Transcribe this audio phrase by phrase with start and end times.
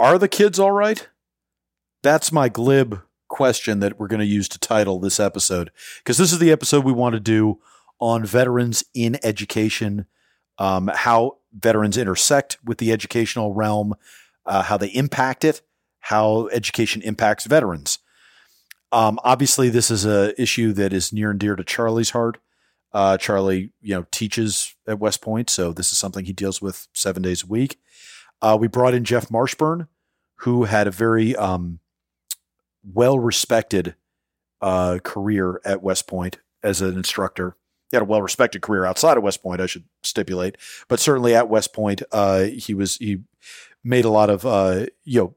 [0.00, 1.06] Are the kids all right?
[2.02, 6.32] That's my glib question that we're going to use to title this episode because this
[6.32, 7.60] is the episode we want to do
[8.00, 10.06] on veterans in education,
[10.56, 13.94] um, how veterans intersect with the educational realm,
[14.46, 15.60] uh, how they impact it,
[16.00, 17.98] how education impacts veterans.
[18.92, 22.38] Um, obviously, this is a issue that is near and dear to Charlie's heart.
[22.94, 26.88] Uh, Charlie, you know, teaches at West Point, so this is something he deals with
[26.94, 27.78] seven days a week.
[28.42, 29.88] Uh, we brought in Jeff Marshburn,
[30.36, 31.80] who had a very um,
[32.82, 33.94] well respected
[34.60, 37.56] uh, career at West Point as an instructor.
[37.90, 40.56] He had a well respected career outside of West Point, I should stipulate,
[40.88, 43.18] but certainly at West Point, uh, he was he
[43.82, 45.34] made a lot of uh, you know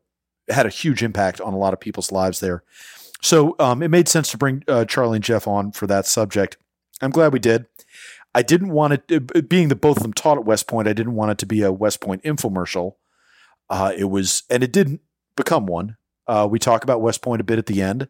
[0.54, 2.64] had a huge impact on a lot of people's lives there.
[3.22, 6.58] So um, it made sense to bring uh, Charlie and Jeff on for that subject.
[7.02, 7.66] I'm glad we did.
[8.36, 10.94] I didn't want it, uh, being that both of them taught at West Point, I
[10.94, 12.96] didn't want it to be a West Point infomercial.
[13.70, 15.02] Uh, it was, and it didn't
[15.36, 15.98] become one.
[16.28, 18.08] Uh, we talk about West Point a bit at the end,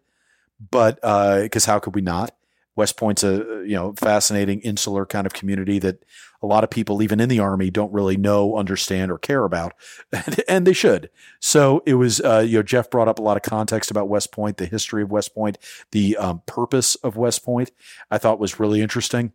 [0.72, 2.36] but because uh, how could we not?
[2.76, 6.04] West Point's a you know fascinating insular kind of community that
[6.42, 9.74] a lot of people, even in the army, don't really know, understand, or care about,
[10.48, 11.10] and they should.
[11.40, 14.32] So it was uh, you know Jeff brought up a lot of context about West
[14.32, 15.58] Point, the history of West Point,
[15.92, 17.72] the um, purpose of West Point.
[18.10, 19.34] I thought was really interesting,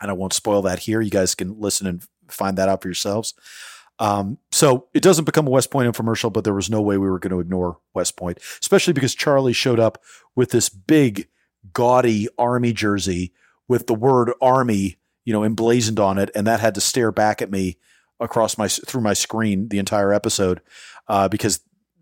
[0.00, 1.00] and I won't spoil that here.
[1.00, 3.34] You guys can listen and find that out for yourselves.
[3.98, 7.08] Um, so it doesn't become a West Point infomercial, but there was no way we
[7.08, 10.02] were going to ignore West Point, especially because Charlie showed up
[10.34, 11.28] with this big
[11.72, 13.32] gaudy army jersey
[13.68, 17.40] with the word army, you know, emblazoned on it, and that had to stare back
[17.40, 17.78] at me
[18.20, 20.60] across my through my screen the entire episode
[21.08, 21.60] uh, because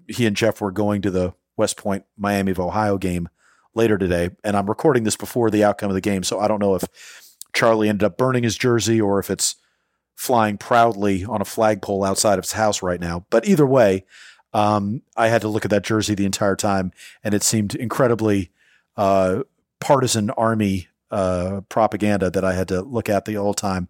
[0.08, 3.28] he and Jeff were going to the West Point Miami of Ohio game
[3.74, 6.60] later today, and I'm recording this before the outcome of the game, so I don't
[6.60, 6.84] know if
[7.52, 9.56] Charlie ended up burning his jersey or if it's
[10.14, 13.24] flying proudly on a flagpole outside of his house right now.
[13.30, 14.04] But either way,
[14.52, 16.92] um, I had to look at that jersey the entire time,
[17.24, 18.50] and it seemed incredibly
[18.96, 19.42] uh,
[19.80, 23.88] partisan army uh, propaganda that I had to look at the whole time.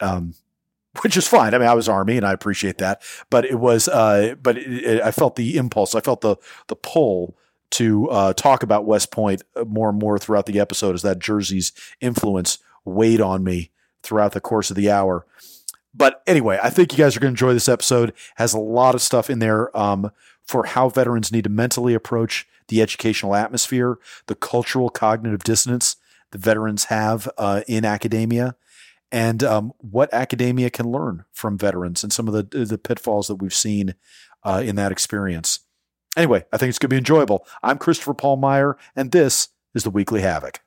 [0.00, 0.34] Um,
[1.00, 1.54] which is fine.
[1.54, 3.02] I mean, I was army, and I appreciate that.
[3.30, 5.94] But it was, uh, but it, it, I felt the impulse.
[5.94, 7.34] I felt the the pull
[7.72, 11.72] to uh, talk about West Point more and more throughout the episode as that jersey's
[12.00, 13.70] influence weighed on me
[14.02, 15.26] throughout the course of the hour.
[15.94, 18.12] But anyway, I think you guys are going to enjoy this episode.
[18.36, 20.10] Has a lot of stuff in there um,
[20.42, 25.96] for how veterans need to mentally approach the educational atmosphere, the cultural cognitive dissonance
[26.32, 28.56] the veterans have uh, in academia,
[29.12, 33.36] and um, what academia can learn from veterans and some of the the pitfalls that
[33.36, 33.94] we've seen
[34.42, 35.60] uh, in that experience.
[36.16, 37.46] Anyway, I think it's going to be enjoyable.
[37.62, 40.60] I'm Christopher Paul Meyer, and this is the Weekly Havoc.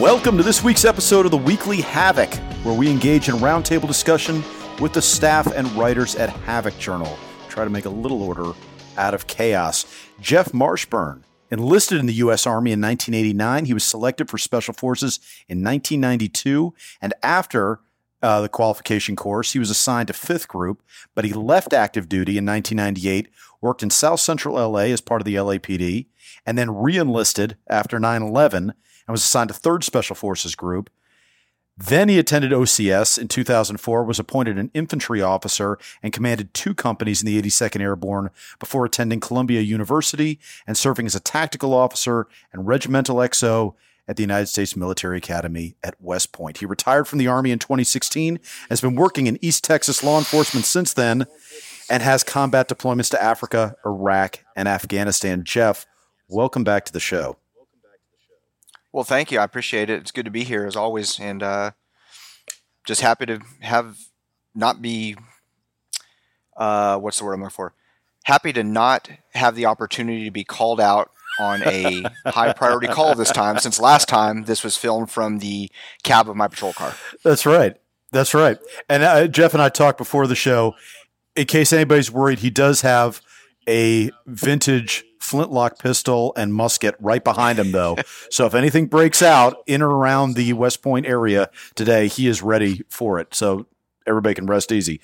[0.00, 2.34] Welcome to this week's episode of the Weekly Havoc,
[2.64, 4.42] where we engage in roundtable discussion
[4.80, 7.16] with the staff and writers at Havoc Journal.
[7.48, 8.54] Try to make a little order
[8.96, 9.86] out of chaos.
[10.20, 12.44] Jeff Marshburn enlisted in the U.S.
[12.44, 13.66] Army in 1989.
[13.66, 17.78] He was selected for Special Forces in 1992, and after
[18.20, 20.82] uh, the qualification course, he was assigned to Fifth Group,
[21.14, 23.28] but he left active duty in 1998,
[23.60, 26.06] worked in South Central LA as part of the LAPD,
[26.44, 28.74] and then re-enlisted after 9 11
[29.06, 30.90] and was assigned to 3rd Special Forces Group.
[31.76, 37.20] Then he attended OCS in 2004, was appointed an infantry officer, and commanded two companies
[37.20, 42.68] in the 82nd Airborne before attending Columbia University and serving as a tactical officer and
[42.68, 43.74] regimental XO
[44.06, 46.58] at the United States Military Academy at West Point.
[46.58, 48.38] He retired from the Army in 2016,
[48.68, 51.26] has been working in East Texas law enforcement since then,
[51.90, 55.42] and has combat deployments to Africa, Iraq, and Afghanistan.
[55.44, 55.86] Jeff,
[56.28, 57.36] welcome back to the show.
[58.94, 59.40] Well, thank you.
[59.40, 60.00] I appreciate it.
[60.00, 61.72] It's good to be here as always, and uh,
[62.86, 63.98] just happy to have
[64.54, 65.16] not be
[66.56, 67.74] uh, what's the word I'm looking for?
[68.22, 71.10] Happy to not have the opportunity to be called out
[71.40, 75.72] on a high priority call this time, since last time this was filmed from the
[76.04, 76.94] cab of my patrol car.
[77.24, 77.76] That's right.
[78.12, 78.58] That's right.
[78.88, 80.76] And uh, Jeff and I talked before the show.
[81.34, 83.20] In case anybody's worried, he does have
[83.68, 87.96] a vintage flintlock pistol and musket right behind him, though.
[88.30, 92.42] so if anything breaks out in or around the West Point area today, he is
[92.42, 93.34] ready for it.
[93.34, 93.66] So
[94.06, 95.00] everybody can rest easy.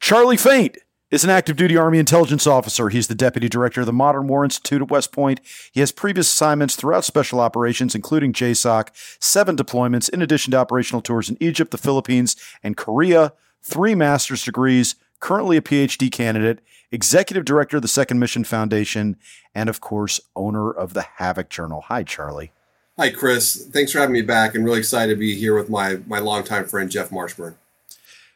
[0.00, 0.78] Charlie Faint
[1.10, 2.90] is an active duty Army intelligence officer.
[2.90, 5.40] He's the deputy director of the Modern War Institute at West Point.
[5.72, 8.88] He has previous assignments throughout special operations, including JSOC,
[9.20, 13.32] seven deployments, in addition to operational tours in Egypt, the Philippines, and Korea,
[13.62, 16.60] three master's degrees, currently a PhD candidate,
[16.90, 19.16] executive director of the Second Mission Foundation,
[19.54, 21.82] and of course, owner of the Havoc Journal.
[21.82, 22.52] Hi, Charlie.
[22.98, 23.68] Hi, Chris.
[23.72, 26.66] Thanks for having me back, and really excited to be here with my my longtime
[26.66, 27.54] friend Jeff Marshburn.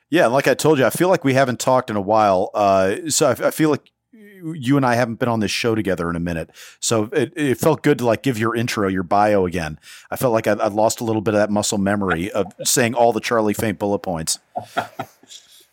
[0.08, 2.50] Yeah, like I told you, I feel like we haven't talked in a while.
[2.52, 6.10] Uh, so I, I, feel like you and I haven't been on this show together
[6.10, 6.50] in a minute.
[6.80, 9.78] So it, it felt good to like give your intro, your bio again.
[10.10, 12.94] I felt like I, I lost a little bit of that muscle memory of saying
[12.94, 14.38] all the Charlie Faint bullet points.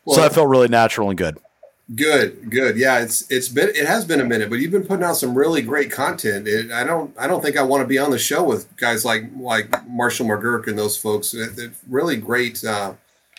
[0.06, 1.38] well, so that felt really natural and good.
[1.96, 2.78] Good, good.
[2.78, 5.36] Yeah, it's it's been it has been a minute, but you've been putting out some
[5.36, 6.48] really great content.
[6.48, 9.04] It, I don't I don't think I want to be on the show with guys
[9.04, 11.34] like like Marshall McGurk and those folks.
[11.34, 12.64] It, really great.
[12.64, 12.94] Uh,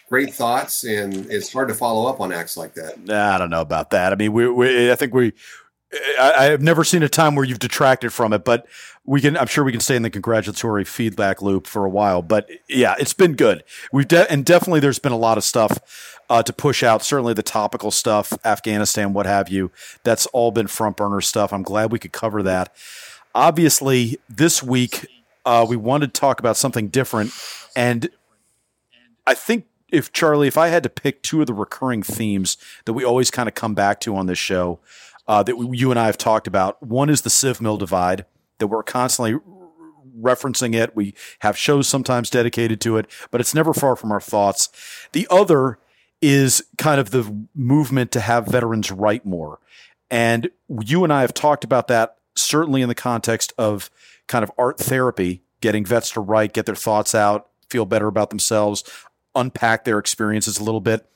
[0.09, 3.03] great thoughts, and it's hard to follow up on acts like that.
[3.05, 4.13] Nah, I don't know about that.
[4.13, 5.33] I mean, we, we I think we.
[6.21, 8.67] I, have never seen a time where you've detracted from it, but
[9.05, 9.37] we can.
[9.37, 12.23] I'm sure we can stay in the congratulatory feedback loop for a while.
[12.23, 13.65] But yeah, it's been good.
[13.93, 17.03] We've de- and definitely there's been a lot of stuff uh, to push out.
[17.03, 19.73] Certainly the topical stuff, Afghanistan, what have you.
[20.05, 21.53] That's all been front burner stuff.
[21.53, 22.73] I'm glad we could cover that.
[23.35, 25.07] Obviously, this week
[25.45, 27.33] uh, we wanted to talk about something different,
[27.75, 28.11] and
[29.27, 32.93] I think if Charlie, if I had to pick two of the recurring themes that
[32.93, 34.79] we always kind of come back to on this show,
[35.31, 38.27] uh, that you and I have talked about, one is the Civ Mil divide
[38.59, 39.39] that we're constantly
[40.21, 40.97] referencing it.
[40.97, 44.71] We have shows sometimes dedicated to it, but it's never far from our thoughts.
[45.13, 45.79] The other
[46.21, 49.61] is kind of the movement to have veterans write more.
[50.11, 50.51] And
[50.81, 53.89] you and I have talked about that certainly in the context of
[54.27, 58.31] kind of art therapy, getting vets to write, get their thoughts out, feel better about
[58.31, 58.83] themselves,
[59.37, 61.07] unpack their experiences a little bit.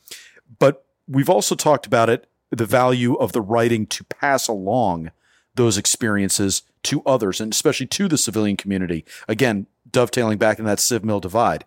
[0.60, 5.10] But we've also talked about it the value of the writing to pass along
[5.54, 9.04] those experiences to others and especially to the civilian community.
[9.28, 11.64] Again, dovetailing back in that civ mil divide.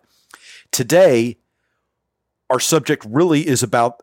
[0.70, 1.38] Today,
[2.50, 4.02] our subject really is about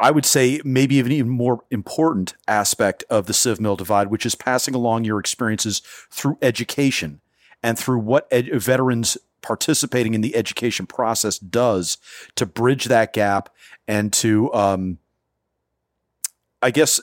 [0.00, 4.24] I would say maybe even even more important aspect of the civ mil divide, which
[4.24, 7.20] is passing along your experiences through education
[7.62, 11.98] and through what ed- veterans participating in the education process does
[12.34, 13.50] to bridge that gap
[13.86, 14.98] and to, um,
[16.64, 16.98] I guess,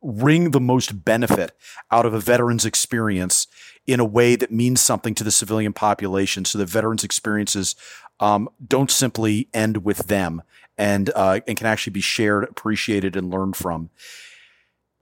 [0.00, 1.52] wring the most benefit
[1.90, 3.46] out of a veteran's experience
[3.86, 7.76] in a way that means something to the civilian population so that veterans' experiences
[8.18, 10.42] um, don't simply end with them
[10.78, 13.90] and, uh, and can actually be shared, appreciated, and learned from.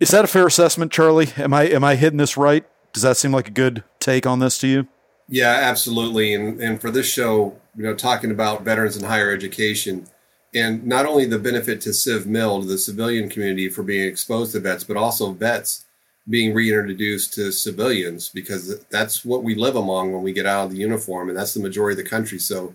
[0.00, 1.28] Is that a fair assessment, Charlie?
[1.36, 2.64] Am I am I hitting this right?
[2.92, 4.88] Does that seem like a good take on this to you?
[5.28, 6.34] Yeah, absolutely.
[6.34, 10.08] And and for this show, you know, talking about veterans in higher education,
[10.54, 14.52] and not only the benefit to Civ Mil, to the civilian community for being exposed
[14.52, 15.84] to vets, but also vets
[16.28, 20.70] being reintroduced to civilians because that's what we live among when we get out of
[20.70, 22.38] the uniform, and that's the majority of the country.
[22.38, 22.74] So,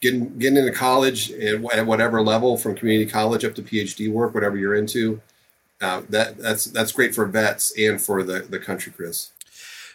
[0.00, 4.56] getting getting into college at whatever level, from community college up to PhD work, whatever
[4.56, 5.20] you're into,
[5.80, 9.30] uh, that that's that's great for vets and for the the country, Chris.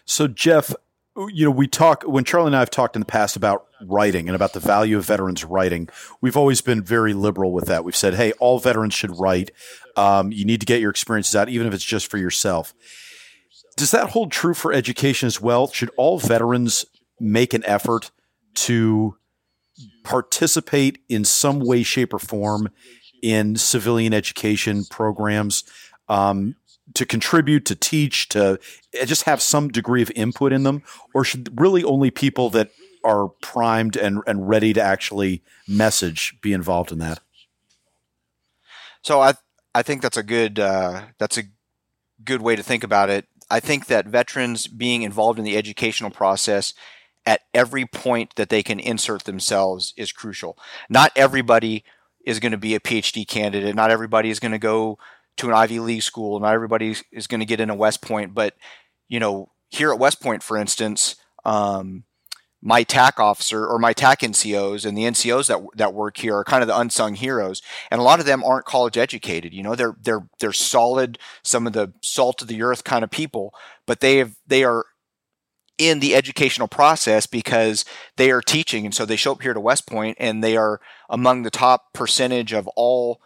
[0.06, 0.74] So, Jeff,
[1.16, 4.28] you know, we talk when Charlie and I have talked in the past about writing
[4.28, 5.90] and about the value of veterans writing.
[6.22, 7.84] We've always been very liberal with that.
[7.84, 9.52] We've said, hey, all veterans should write.
[9.96, 12.74] Um, you need to get your experiences out, even if it's just for yourself.
[13.76, 15.68] Does that hold true for education as well?
[15.68, 16.86] Should all veterans
[17.20, 18.12] make an effort
[18.56, 19.18] to
[20.04, 22.70] participate in some way, shape, or form
[23.22, 25.64] in civilian education programs?
[26.08, 26.56] Um,
[26.94, 28.60] to contribute, to teach, to
[29.06, 32.72] just have some degree of input in them, or should really only people that
[33.04, 37.20] are primed and, and ready to actually message be involved in that?
[39.02, 39.34] So I
[39.76, 41.44] I think that's a good uh, that's a
[42.24, 43.28] good way to think about it.
[43.50, 46.74] I think that veterans being involved in the educational process
[47.26, 50.58] at every point that they can insert themselves is crucial.
[50.90, 51.84] Not everybody
[52.26, 53.76] is going to be a PhD candidate.
[53.76, 54.98] Not everybody is going to go
[55.38, 56.40] to an Ivy League school.
[56.40, 58.56] Not everybody is going to get into West Point, but
[59.08, 62.04] you know, here at West Point, for instance, um,
[62.62, 66.46] my TAC officer or my TAC NCOs and the NCOs that that work here are
[66.46, 67.62] kind of the unsung heroes,
[67.92, 69.54] and a lot of them aren't college educated.
[69.54, 73.12] You know, they're they're they're solid, some of the salt of the earth kind of
[73.12, 73.54] people,
[73.86, 74.86] but they have they are
[75.78, 77.84] in the educational process because
[78.16, 80.80] they are teaching, and so they show up here to West Point, and they are
[81.10, 83.20] among the top percentage of all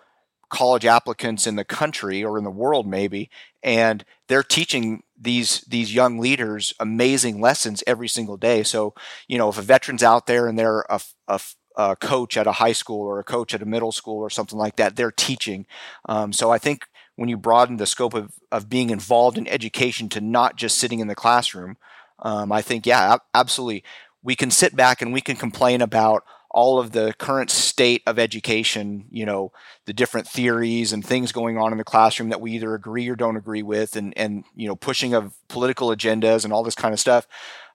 [0.50, 3.30] college applicants in the country or in the world maybe
[3.64, 8.64] and they're teaching these these young leaders amazing lessons every single day.
[8.64, 8.94] So
[9.28, 11.40] you know if a veteran's out there and they're a, a,
[11.76, 14.58] a coach at a high school or a coach at a middle school or something
[14.58, 15.66] like that they're teaching.
[16.08, 20.08] Um, so i think when you broaden the scope of, of being involved in education
[20.10, 21.78] to not just sitting in the classroom
[22.20, 23.84] um, i think yeah absolutely
[24.24, 28.18] we can sit back and we can complain about all of the current state of
[28.18, 29.52] education, you know,
[29.86, 33.16] the different theories and things going on in the classroom that we either agree or
[33.16, 36.94] don't agree with, and and you know, pushing of political agendas and all this kind
[36.94, 37.28] of stuff.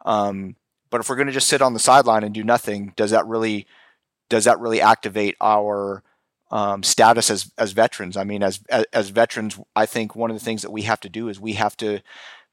[0.04, 0.56] Um,
[0.90, 3.26] but if we're going to just sit on the sideline and do nothing, does that
[3.26, 3.66] really
[4.28, 6.02] does that really activate our
[6.50, 8.16] um, status as as veterans?
[8.16, 11.00] I mean, as, as as veterans, I think one of the things that we have
[11.00, 12.00] to do is we have to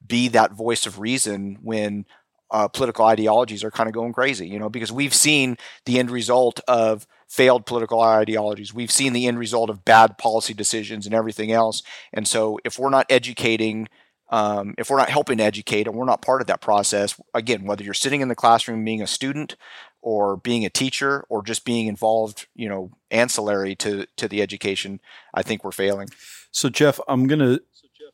[0.06, 2.06] be that voice of reason when
[2.52, 6.12] uh, political ideologies are kind of going crazy, you know, because we've seen the end
[6.12, 8.74] result of failed political ideologies.
[8.74, 11.84] We've seen the end result of bad policy decisions and everything else.
[12.12, 13.88] And so, if we're not educating,
[14.30, 17.84] um, if we're not helping educate and we're not part of that process, again, whether
[17.84, 19.56] you're sitting in the classroom being a student
[20.02, 25.00] or being a teacher or just being involved, you know, ancillary to to the education,
[25.34, 26.10] I think we're failing.
[26.52, 27.60] So, Jeff, I'm gonna.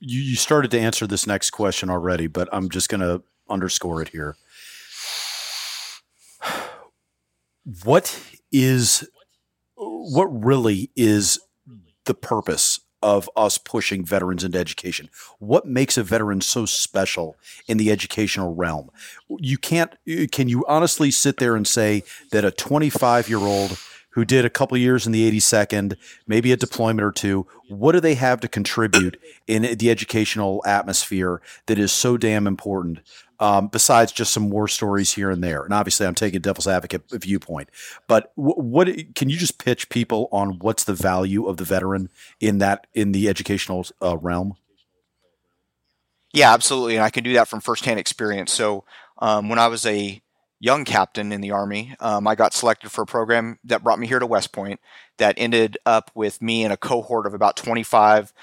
[0.01, 4.09] You, you started to answer this next question already, but I'm just gonna underscore it
[4.09, 4.35] here.
[7.83, 8.19] What
[8.51, 9.07] is
[9.75, 11.39] what really is
[12.05, 15.09] the purpose of us pushing veterans into education?
[15.39, 17.35] What makes a veteran so special
[17.67, 18.89] in the educational realm?
[19.29, 19.91] You can't
[20.31, 23.77] can you honestly sit there and say that a 25-year-old
[24.15, 27.99] who did a couple years in the 82nd, maybe a deployment or two, what do
[27.99, 33.01] they have to contribute in the educational atmosphere that is so damn important?
[33.41, 37.03] Um, besides just some war stories here and there, and obviously I'm taking devil's advocate
[37.11, 37.69] viewpoint,
[38.07, 42.07] but w- what can you just pitch people on what's the value of the veteran
[42.39, 44.55] in that in the educational uh, realm?
[46.31, 48.53] Yeah, absolutely, and I can do that from firsthand experience.
[48.53, 48.85] So
[49.17, 50.21] um, when I was a
[50.59, 54.07] young captain in the Army, um, I got selected for a program that brought me
[54.07, 54.79] here to West Point
[55.17, 58.33] that ended up with me and a cohort of about 25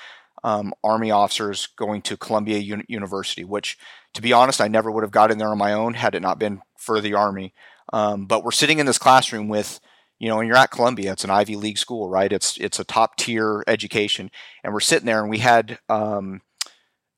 [0.45, 3.79] um, Army officers going to Columbia Uni- University, which,
[4.15, 6.39] to be honest, I never would have gotten there on my own had it not
[6.39, 7.55] been for the Army.
[7.93, 9.81] Um, but we're sitting in this classroom with,
[10.19, 12.33] you know, and you're at Columbia, it's an Ivy League school, right?
[12.33, 14.31] It's it's a top tier education,
[14.63, 16.43] and we're sitting there, and we had um,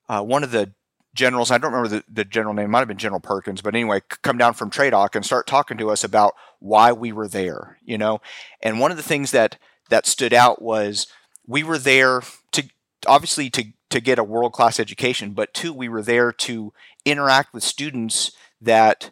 [0.08, 0.72] uh, one of the
[1.14, 1.50] generals.
[1.50, 4.02] I don't remember the, the general name; it might have been General Perkins, but anyway,
[4.22, 7.78] come down from TRADOC and start talking to us about why we were there.
[7.84, 8.20] You know,
[8.62, 9.58] and one of the things that
[9.90, 11.06] that stood out was
[11.46, 12.68] we were there to
[13.06, 16.72] obviously to to get a world class education, but two, we were there to
[17.04, 19.10] interact with students that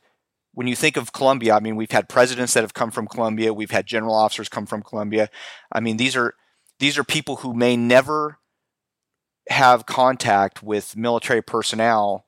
[0.55, 3.55] when you think of Columbia, I mean, we've had presidents that have come from Columbia,
[3.55, 5.31] we've had general officers come from Columbia.
[5.71, 6.35] I mean, these are
[6.79, 8.39] these are people who may never
[9.49, 12.25] have contact with military personnel,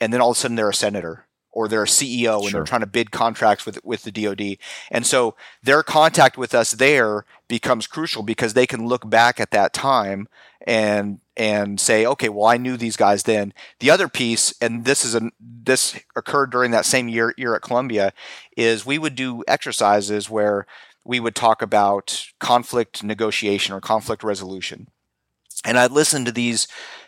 [0.00, 1.26] and then all of a sudden they're a senator
[1.56, 4.58] or they're a CEO and they're trying to bid contracts with with the DoD.
[4.90, 9.52] And so their contact with us there becomes crucial because they can look back at
[9.52, 10.28] that time
[10.66, 13.54] and and say, okay, well, I knew these guys then.
[13.80, 17.62] The other piece, and this is a this occurred during that same year year at
[17.62, 18.12] Columbia,
[18.54, 20.66] is we would do exercises where
[21.04, 24.88] we would talk about conflict negotiation or conflict resolution.
[25.66, 26.66] And I'd listen to these,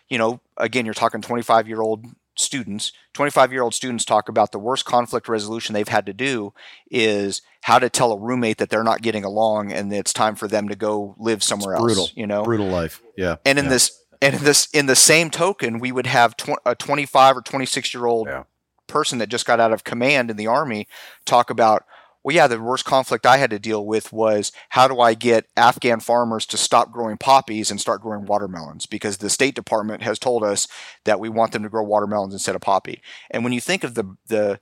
[0.08, 2.04] you know, again, you're talking 25 year old
[2.36, 6.52] students, 25 year old students talk about the worst conflict resolution they've had to do
[6.90, 10.48] is how to tell a roommate that they're not getting along and it's time for
[10.48, 12.44] them to go live somewhere it's brutal, else, you know?
[12.44, 13.02] Brutal life.
[13.16, 13.36] Yeah.
[13.44, 13.70] And in yeah.
[13.70, 17.42] this, and in this, in the same token, we would have tw- a 25 or
[17.42, 18.44] 26 year old yeah.
[18.86, 20.88] person that just got out of command in the army
[21.24, 21.84] talk about,
[22.24, 25.46] well, yeah, the worst conflict I had to deal with was how do I get
[25.56, 28.86] Afghan farmers to stop growing poppies and start growing watermelons?
[28.86, 30.66] Because the State Department has told us
[31.04, 33.00] that we want them to grow watermelons instead of poppy.
[33.30, 34.60] And when you think of the the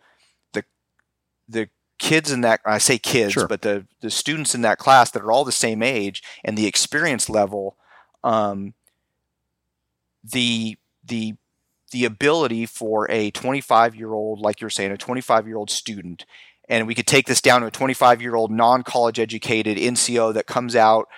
[0.53, 0.65] the
[1.49, 3.49] the kids in that I say kids, sure.
[3.49, 6.67] but the the students in that class that are all the same age and the
[6.67, 7.77] experience level,
[8.23, 8.75] um,
[10.23, 11.37] the the
[11.93, 16.27] the ability for a 25 year old, like you're saying, a 25 year old student
[16.69, 20.35] and we could take this down to a 25 year old non college educated NCO
[20.35, 21.09] that comes out,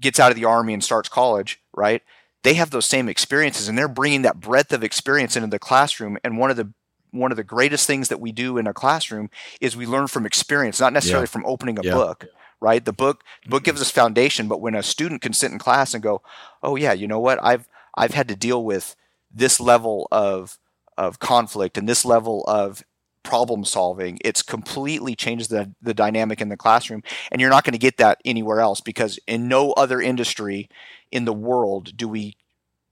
[0.00, 2.02] gets out of the army and starts college, right?
[2.42, 6.18] They have those same experiences and they're bringing that breadth of experience into the classroom.
[6.24, 6.72] And one of the
[7.10, 10.26] one of the greatest things that we do in a classroom is we learn from
[10.26, 11.30] experience, not necessarily yeah.
[11.30, 11.92] from opening a yeah.
[11.92, 12.26] book,
[12.60, 12.84] right?
[12.84, 13.66] The book the book mm-hmm.
[13.66, 16.22] gives us foundation, but when a student can sit in class and go,
[16.62, 17.38] "Oh yeah, you know what?
[17.42, 18.94] I've I've had to deal with
[19.32, 20.58] this level of
[20.96, 22.84] of conflict and this level of
[23.22, 24.18] problem solving.
[24.24, 27.02] It's completely changes the, the dynamic in the classroom.
[27.30, 30.68] And you're not going to get that anywhere else because in no other industry
[31.10, 32.36] in the world do we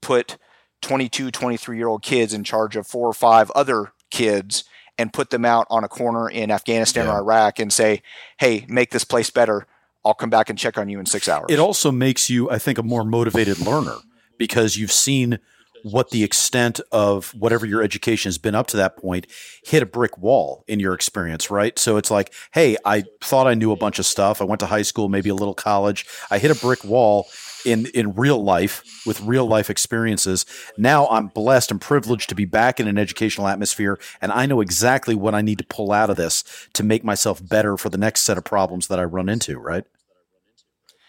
[0.01, 0.37] put
[0.81, 4.63] 22, 23 year old kids in charge of four or five other kids
[4.97, 7.13] and put them out on a corner in Afghanistan yeah.
[7.13, 8.01] or Iraq and say,
[8.37, 9.65] hey, make this place better.
[10.03, 11.47] I'll come back and check on you in six hours.
[11.49, 13.95] It also makes you, I think, a more motivated learner
[14.37, 15.39] because you've seen
[15.83, 19.27] what the extent of whatever your education has been up to that point
[19.63, 21.77] hit a brick wall in your experience, right?
[21.77, 24.41] So it's like, hey, I thought I knew a bunch of stuff.
[24.41, 26.05] I went to high school, maybe a little college.
[26.29, 27.27] I hit a brick wall
[27.65, 30.45] in in real life with real life experiences.
[30.77, 34.61] Now I'm blessed and privileged to be back in an educational atmosphere and I know
[34.61, 36.43] exactly what I need to pull out of this
[36.73, 39.83] to make myself better for the next set of problems that I run into, right?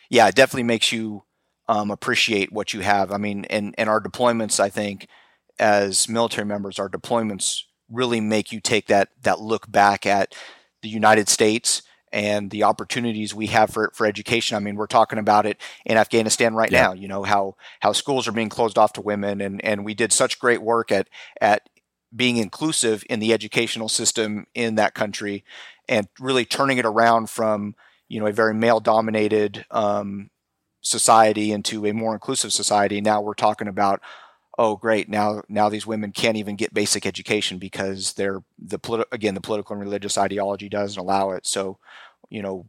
[0.09, 1.23] Yeah, it definitely makes you
[1.71, 3.13] um, appreciate what you have.
[3.13, 5.07] I mean, and and our deployments, I think,
[5.61, 10.35] as military members, our deployments really make you take that that look back at
[10.83, 14.57] the United States and the opportunities we have for, for education.
[14.57, 16.89] I mean, we're talking about it in Afghanistan right yeah.
[16.89, 19.41] now, you know, how, how schools are being closed off to women.
[19.41, 21.09] And, and we did such great work at,
[21.41, 21.69] at
[22.15, 25.45] being inclusive in the educational system in that country
[25.89, 27.77] and really turning it around from,
[28.09, 30.31] you know, a very male dominated, um,
[30.81, 33.01] society into a more inclusive society.
[33.01, 34.01] Now we're talking about
[34.59, 39.05] oh great now now these women can't even get basic education because they're the politi-
[39.13, 41.79] again the political and religious ideology doesn't allow it so
[42.29, 42.67] you know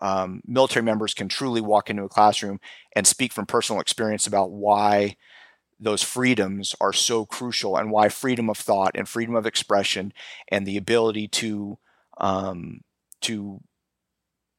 [0.00, 2.60] um, military members can truly walk into a classroom
[2.94, 5.16] and speak from personal experience about why
[5.78, 10.12] those freedoms are so crucial and why freedom of thought and freedom of expression
[10.48, 11.78] and the ability to
[12.18, 12.80] um,
[13.20, 13.60] to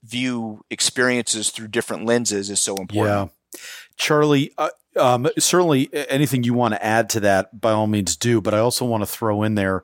[0.03, 3.31] view experiences through different lenses is so important.
[3.53, 3.60] Yeah.
[3.95, 8.41] Charlie, uh, um, certainly anything you want to add to that, by all means do.
[8.41, 9.83] But I also want to throw in there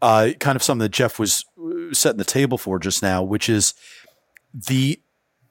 [0.00, 3.48] uh, kind of something that Jeff was uh, setting the table for just now, which
[3.48, 3.74] is
[4.52, 5.00] the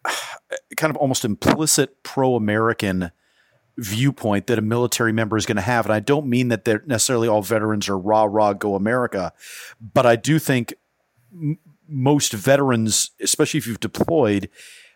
[0.78, 3.12] kind of almost implicit pro American
[3.78, 5.86] viewpoint that a military member is going to have.
[5.86, 9.34] And I don't mean that they're necessarily all veterans are rah, rah, go America.
[9.80, 10.74] But I do think
[11.88, 14.50] most veterans, especially if you've deployed,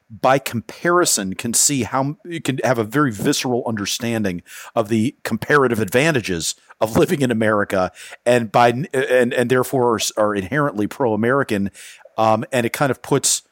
[0.10, 4.41] by comparison can see how you can have a very visceral understanding
[4.75, 7.91] of the comparative advantages of living in America
[8.25, 11.71] and by and and therefore are, inherently pro-American.
[12.17, 13.43] Um, and it kind of puts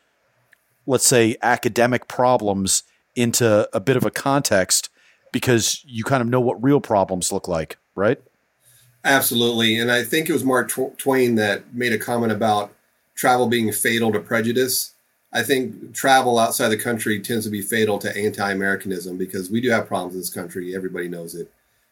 [0.85, 2.83] let's say academic problems
[3.15, 4.89] into a bit of a context
[5.31, 8.21] because you kind of know what real problems look like right?
[9.05, 9.77] Absolutely.
[9.77, 12.73] And i think it was mark twain that made a comment about
[13.19, 14.93] travel being fatal to prejudice
[15.31, 19.69] I think travel outside the country tends to be fatal to anti-Americanism because we do
[19.69, 20.75] have problems in this country.
[20.75, 21.51] Everybody knows it,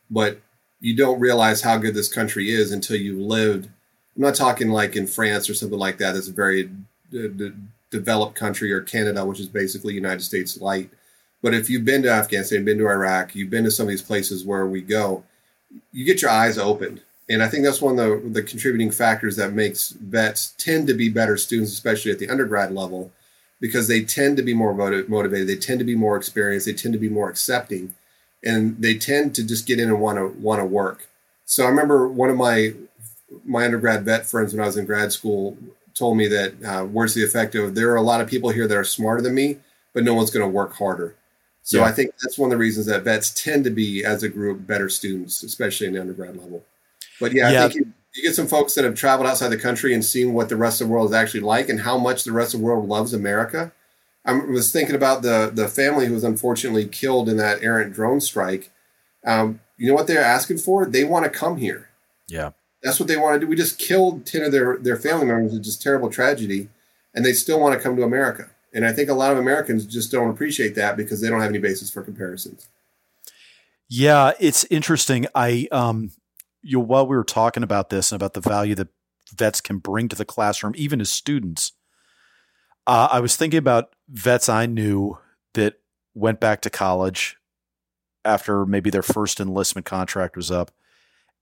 [0.10, 0.40] but
[0.80, 3.66] you don't realize how good this country is until you lived.
[4.16, 6.14] I'm not talking like in France or something like that.
[6.14, 6.72] That's a very
[7.12, 7.54] d- d-
[7.92, 10.90] developed country, or Canada, which is basically United States light.
[11.44, 14.02] But if you've been to Afghanistan, been to Iraq, you've been to some of these
[14.02, 15.24] places where we go,
[15.92, 17.02] you get your eyes opened.
[17.30, 20.94] And I think that's one of the, the contributing factors that makes vets tend to
[20.94, 23.12] be better students, especially at the undergrad level,
[23.60, 25.48] because they tend to be more motivated.
[25.48, 26.68] They tend to be more experienced.
[26.68, 27.96] They tend to be more accepting,
[28.44, 31.10] and they tend to just get in and want to want to work.
[31.46, 32.74] So I remember one of my
[33.44, 35.58] my undergrad vet friends when I was in grad school
[35.94, 38.68] told me that uh, where's the effect of there are a lot of people here
[38.68, 39.58] that are smarter than me,
[39.94, 41.16] but no one's going to work harder.
[41.64, 41.86] So yeah.
[41.86, 44.66] I think that's one of the reasons that vets tend to be, as a group,
[44.66, 46.64] better students, especially in the undergrad level.
[47.20, 47.66] But yeah, yeah.
[47.66, 50.50] I think you get some folks that have traveled outside the country and seen what
[50.50, 52.66] the rest of the world is actually like and how much the rest of the
[52.66, 53.72] world loves America.
[54.26, 58.20] I was thinking about the the family who was unfortunately killed in that errant drone
[58.20, 58.72] strike.
[59.26, 60.86] Um, you know what they're asking for?
[60.86, 61.90] They want to come here.
[62.28, 62.52] Yeah,
[62.84, 63.48] that's what they want to do.
[63.48, 65.54] We just killed ten of their their family members.
[65.54, 66.70] It's just terrible tragedy,
[67.14, 68.50] and they still want to come to America.
[68.74, 71.50] And I think a lot of Americans just don't appreciate that because they don't have
[71.50, 72.68] any basis for comparisons.
[73.90, 75.26] Yeah, it's interesting.
[75.34, 76.12] I um
[76.68, 78.90] you while we were talking about this and about the value that
[79.34, 81.72] vets can bring to the classroom, even as students,
[82.86, 85.18] uh, I was thinking about vets I knew
[85.54, 85.76] that
[86.14, 87.38] went back to college
[88.26, 90.72] after maybe their first enlistment contract was up.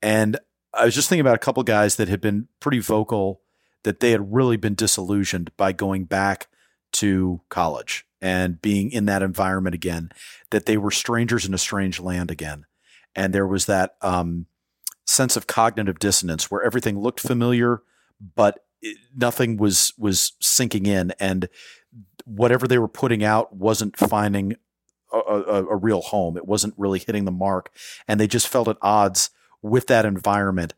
[0.01, 0.38] And
[0.73, 3.41] I was just thinking about a couple guys that had been pretty vocal
[3.83, 6.47] that they had really been disillusioned by going back
[6.93, 10.09] to college and being in that environment again,
[10.51, 12.65] that they were strangers in a strange land again.
[13.15, 14.47] And there was that um,
[15.06, 17.82] sense of cognitive dissonance where everything looked familiar,
[18.36, 21.48] but it, nothing was was sinking in, and
[22.26, 24.56] whatever they were putting out wasn't finding
[25.13, 26.38] a, a, a real home.
[26.38, 27.72] It wasn't really hitting the mark,
[28.08, 29.30] and they just felt at odds
[29.62, 30.74] with that environment.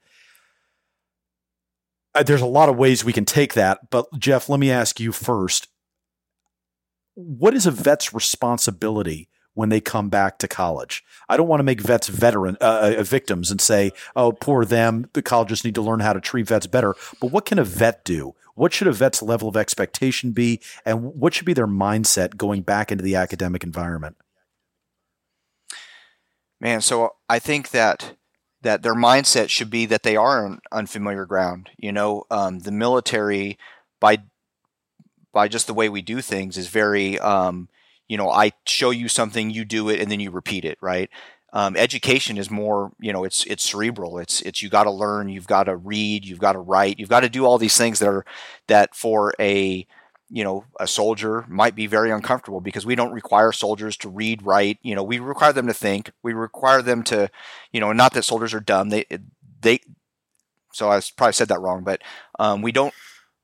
[2.13, 4.99] Uh, there's a lot of ways we can take that, but Jeff, let me ask
[4.99, 5.67] you first.
[7.15, 11.03] What is a vet's responsibility when they come back to college.
[11.27, 15.09] I don't want to make vets veteran uh, uh, victims and say, "Oh, poor them.
[15.13, 18.05] The colleges need to learn how to treat vets better." But what can a vet
[18.05, 18.35] do?
[18.53, 22.61] What should a vet's level of expectation be, and what should be their mindset going
[22.61, 24.17] back into the academic environment?
[26.61, 28.15] Man, so I think that
[28.61, 31.71] that their mindset should be that they are on unfamiliar ground.
[31.77, 33.57] You know, um, the military
[33.99, 34.19] by
[35.33, 37.69] by just the way we do things is very um,
[38.07, 41.09] you know I show you something, you do it, and then you repeat it, right?
[41.53, 44.19] Um, education is more you know it's it's cerebral.
[44.19, 47.09] It's it's you got to learn, you've got to read, you've got to write, you've
[47.09, 48.25] got to do all these things that are
[48.67, 49.87] that for a
[50.29, 54.45] you know, a soldier might be very uncomfortable because we don't require soldiers to read,
[54.45, 54.77] write.
[54.81, 56.11] You know, we require them to think.
[56.21, 57.29] We require them to,
[57.71, 58.89] you know, not that soldiers are dumb.
[58.89, 59.05] They,
[59.61, 59.79] they.
[60.73, 62.01] So I probably said that wrong, but
[62.39, 62.93] um, we don't.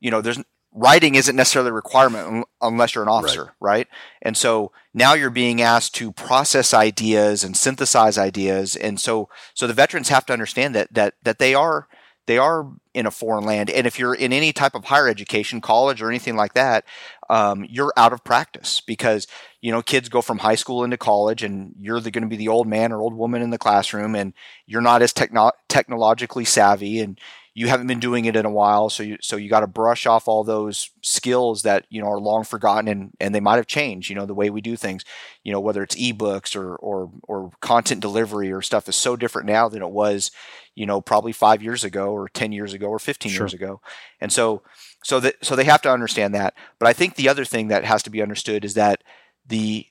[0.02, 0.39] You know, there's
[0.73, 3.71] writing isn't necessarily a requirement unless you're an officer, right.
[3.71, 3.88] right?
[4.21, 9.67] And so now you're being asked to process ideas and synthesize ideas, and so so
[9.67, 11.88] the veterans have to understand that that that they are
[12.25, 13.69] they are in a foreign land.
[13.69, 16.86] And if you're in any type of higher education, college or anything like that,
[17.29, 19.27] um, you're out of practice because
[19.62, 22.47] you know kids go from high school into college, and you're going to be the
[22.47, 24.33] old man or old woman in the classroom, and
[24.65, 27.19] you're not as techno- technologically savvy, and
[27.55, 30.07] you haven't been doing it in a while, so you so you got to brush
[30.07, 33.67] off all those skills that you know are long forgotten and and they might have
[33.67, 34.09] changed.
[34.09, 35.05] You know the way we do things.
[35.43, 39.47] You know whether it's ebooks or or or content delivery or stuff is so different
[39.47, 40.31] now than it was.
[40.73, 43.43] You know probably five years ago or ten years ago or fifteen sure.
[43.43, 43.81] years ago,
[44.19, 44.63] and so
[45.03, 46.55] so that so they have to understand that.
[46.79, 49.03] But I think the other thing that has to be understood is that
[49.45, 49.85] the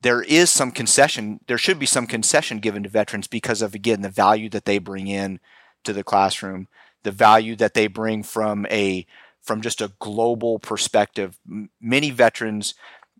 [0.00, 1.40] there is some concession.
[1.46, 4.78] There should be some concession given to veterans because of again the value that they
[4.78, 5.40] bring in
[5.84, 6.68] to the classroom
[7.04, 9.06] the value that they bring from a
[9.42, 11.38] from just a global perspective.
[11.80, 12.74] Many veterans,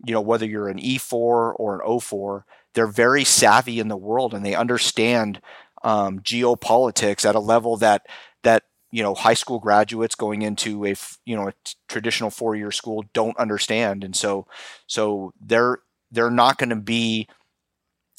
[0.04, 4.32] you know, whether you're an E4 or an O4, they're very savvy in the world
[4.32, 5.40] and they understand
[5.82, 8.06] um, geopolitics at a level that
[8.42, 12.54] that you know high school graduates going into a you know a t- traditional four
[12.54, 14.46] year school don't understand, and so
[14.86, 15.78] so they're
[16.10, 17.28] they're not going to be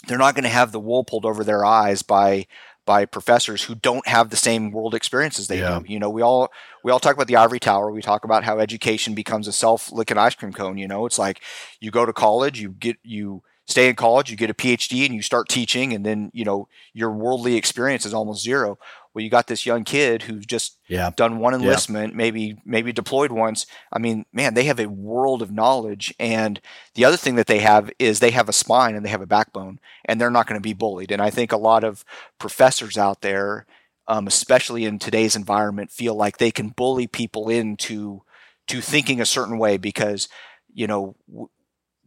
[0.07, 2.45] they're not going to have the wool pulled over their eyes by
[2.85, 5.79] by professors who don't have the same world experiences they yeah.
[5.79, 5.91] do.
[5.91, 6.51] You know, we all
[6.83, 7.91] we all talk about the ivory tower.
[7.91, 10.77] We talk about how education becomes a self licking ice cream cone.
[10.77, 11.41] You know, it's like
[11.79, 15.15] you go to college, you get you stay in college, you get a PhD, and
[15.15, 18.77] you start teaching, and then you know your worldly experience is almost zero
[19.13, 21.11] well, you got this young kid who's just yeah.
[21.15, 22.17] done one enlistment, yeah.
[22.17, 23.67] maybe maybe deployed once.
[23.91, 26.13] I mean, man, they have a world of knowledge.
[26.19, 26.59] And
[26.95, 29.27] the other thing that they have is they have a spine and they have a
[29.27, 31.11] backbone, and they're not going to be bullied.
[31.11, 32.03] And I think a lot of
[32.39, 33.67] professors out there,
[34.07, 38.23] um, especially in today's environment, feel like they can bully people into
[38.67, 40.27] to thinking a certain way because
[40.73, 41.15] you know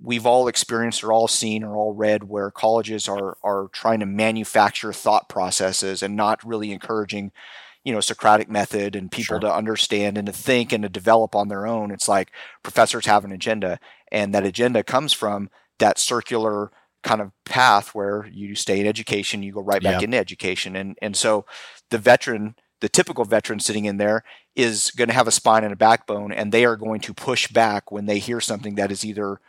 [0.00, 4.06] we've all experienced or all seen or all read where colleges are are trying to
[4.06, 7.32] manufacture thought processes and not really encouraging
[7.84, 9.40] you know socratic method and people sure.
[9.40, 11.90] to understand and to think and to develop on their own.
[11.90, 12.32] It's like
[12.62, 13.78] professors have an agenda
[14.12, 19.42] and that agenda comes from that circular kind of path where you stay in education
[19.42, 20.76] you go right back into education.
[20.76, 21.46] And and so
[21.90, 24.22] the veteran the typical veteran sitting in there
[24.54, 27.48] is going to have a spine and a backbone and they are going to push
[27.48, 29.40] back when they hear something that is either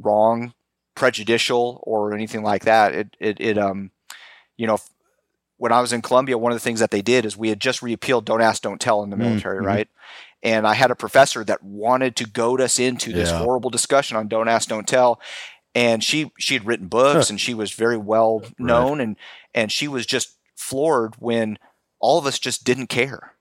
[0.00, 0.54] wrong,
[0.94, 2.94] prejudicial, or anything like that.
[2.94, 3.90] It it, it um,
[4.56, 4.78] you know,
[5.56, 7.60] when I was in Columbia, one of the things that they did is we had
[7.60, 9.26] just repealed "Don't Ask, Don't Tell" in the mm-hmm.
[9.26, 9.66] military, mm-hmm.
[9.66, 9.88] right?
[10.42, 13.38] And I had a professor that wanted to goad us into this yeah.
[13.38, 15.20] horrible discussion on "Don't Ask, Don't Tell."
[15.74, 19.04] And she she had written books and she was very well known right.
[19.04, 19.16] and
[19.54, 21.58] and she was just floored when
[22.00, 23.34] all of us just didn't care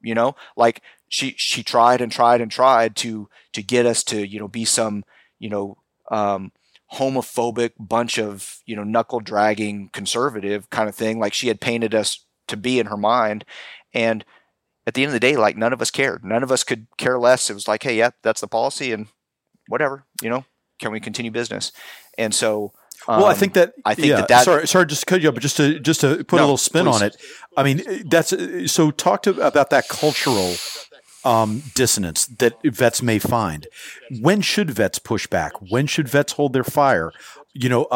[0.00, 4.26] you know like she she tried and tried and tried to to get us to
[4.26, 5.04] you know be some
[5.38, 5.76] you know
[6.10, 6.52] um,
[6.94, 11.94] homophobic bunch of you know knuckle dragging conservative kind of thing like she had painted
[11.94, 13.44] us to be in her mind
[13.92, 14.24] and
[14.86, 16.86] at the end of the day like none of us cared none of us could
[16.96, 19.08] care less it was like hey yeah that's the policy and
[19.66, 20.46] whatever you know
[20.80, 21.72] can we continue business
[22.16, 22.72] and so
[23.06, 25.22] um, well, I think that I think yeah, that, that sorry, sorry, just to cut
[25.22, 26.96] you up, but just to just to put no, a little spin please.
[26.96, 27.16] on it.
[27.56, 28.34] I mean, that's
[28.72, 28.90] so.
[28.90, 30.56] Talk to about that cultural
[31.24, 33.66] um, dissonance that vets may find.
[34.20, 35.52] When should vets push back?
[35.60, 37.12] When should vets hold their fire?
[37.54, 37.86] You know,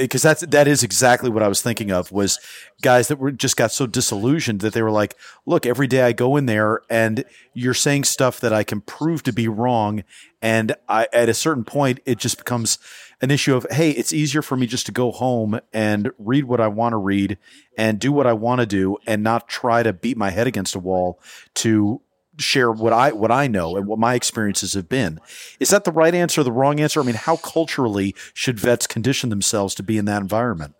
[0.00, 2.38] because uh, that's that is exactly what I was thinking of was
[2.80, 6.12] guys that were just got so disillusioned that they were like, "Look, every day I
[6.12, 10.04] go in there and you're saying stuff that I can prove to be wrong,
[10.40, 12.78] and I, at a certain point, it just becomes."
[13.20, 16.60] an issue of hey it's easier for me just to go home and read what
[16.60, 17.36] i want to read
[17.76, 20.76] and do what i want to do and not try to beat my head against
[20.76, 21.18] a wall
[21.52, 22.00] to
[22.38, 25.20] share what I what I know and what my experiences have been.
[25.60, 27.00] Is that the right answer or the wrong answer?
[27.00, 30.74] I mean, how culturally should vets condition themselves to be in that environment?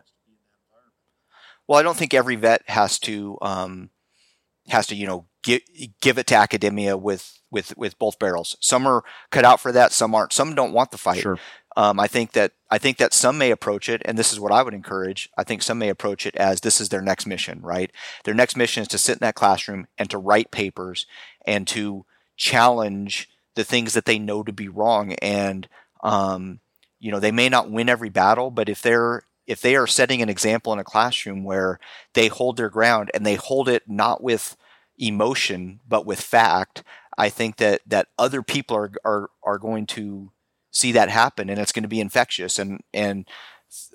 [1.66, 3.90] Well, I don't think every vet has to um,
[4.68, 5.62] has to you know give
[6.00, 8.56] give it to academia with with with both barrels.
[8.60, 9.92] Some are cut out for that.
[9.92, 10.32] Some aren't.
[10.32, 11.20] Some don't want the fight.
[11.20, 11.38] Sure.
[11.78, 14.50] Um, I think that I think that some may approach it, and this is what
[14.50, 15.30] I would encourage.
[15.38, 17.92] I think some may approach it as this is their next mission, right?
[18.24, 21.06] Their next mission is to sit in that classroom and to write papers
[21.46, 22.04] and to
[22.36, 25.12] challenge the things that they know to be wrong.
[25.22, 25.68] And
[26.02, 26.58] um,
[26.98, 30.20] you know, they may not win every battle, but if they're if they are setting
[30.20, 31.78] an example in a classroom where
[32.14, 34.56] they hold their ground and they hold it not with
[34.98, 36.82] emotion but with fact,
[37.16, 40.32] I think that that other people are are are going to
[40.70, 42.58] see that happen, and it's going to be infectious.
[42.58, 43.26] And and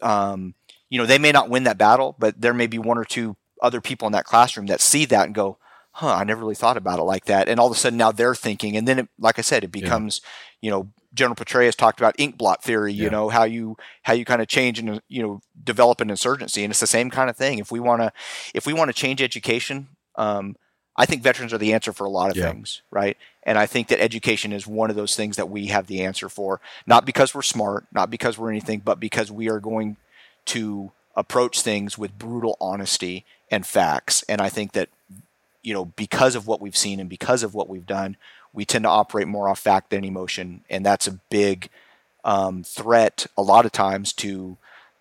[0.02, 0.56] um,
[0.90, 3.36] you know they may not win that battle, but there may be one or two
[3.62, 5.58] other people in that classroom that see that and go,
[5.92, 8.12] "Huh, I never really thought about it like that." And all of a sudden now
[8.12, 10.68] they're thinking, and then it, like I said, it becomes yeah.
[10.68, 13.10] you know General Petraeus talked about ink blot theory, you yeah.
[13.10, 16.72] know, how you how you kind of change and you know develop an insurgency, and
[16.72, 17.60] it's the same kind of thing.
[17.60, 18.12] If we want to
[18.54, 20.56] if we want to change education, um,
[20.96, 22.52] I think veterans are the answer for a lot of yeah.
[22.52, 23.18] things, right?
[23.44, 26.30] And I think that education is one of those things that we have the answer
[26.30, 29.98] for, not because we're smart, not because we're anything, but because we are going
[30.46, 34.24] to approach things with brutal honesty and facts.
[34.30, 34.90] And I think that,
[35.62, 38.18] you know, because of what we've seen and because of what we've done,
[38.54, 40.64] we tend to operate more off fact than emotion.
[40.70, 41.70] And that's a big
[42.24, 44.58] um, threat a lot of times to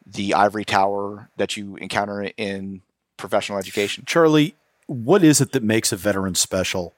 [0.07, 2.83] the ivory tower that you encounter in
[3.17, 4.05] professional education.
[4.07, 4.55] Charlie,
[4.93, 6.95] what is it that makes a veteran special?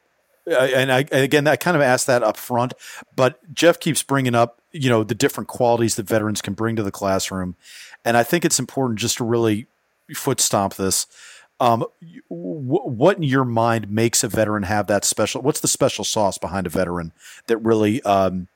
[0.46, 2.74] and I again, I kind of asked that up front,
[3.16, 6.82] but Jeff keeps bringing up, you know, the different qualities that veterans can bring to
[6.82, 7.56] the classroom,
[8.04, 9.66] and I think it's important just to really
[10.14, 11.06] foot stomp this.
[11.60, 11.84] Um,
[12.28, 15.40] what in your mind makes a veteran have that special?
[15.40, 17.12] What's the special sauce behind a veteran
[17.46, 18.48] that really um,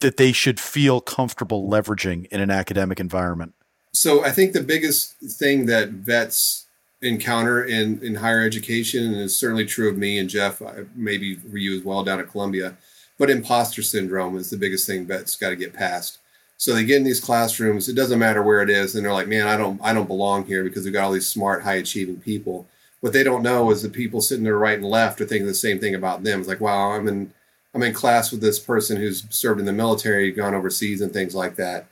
[0.00, 3.54] that they should feel comfortable leveraging in an academic environment?
[3.92, 6.63] So I think the biggest thing that vets
[7.04, 10.62] encounter in, in higher education, and it's certainly true of me and Jeff,
[10.94, 12.76] maybe for you as well down at Columbia.
[13.18, 16.18] But imposter syndrome is the biggest thing that's got to get past.
[16.56, 19.28] So they get in these classrooms, it doesn't matter where it is, and they're like,
[19.28, 22.20] "Man, I don't, I don't belong here because we've got all these smart, high achieving
[22.20, 22.66] people."
[23.00, 25.54] What they don't know is the people sitting there right and left are thinking the
[25.54, 26.40] same thing about them.
[26.40, 27.32] It's like, "Wow, I'm in,
[27.74, 31.34] I'm in class with this person who's served in the military, gone overseas, and things
[31.34, 31.86] like that."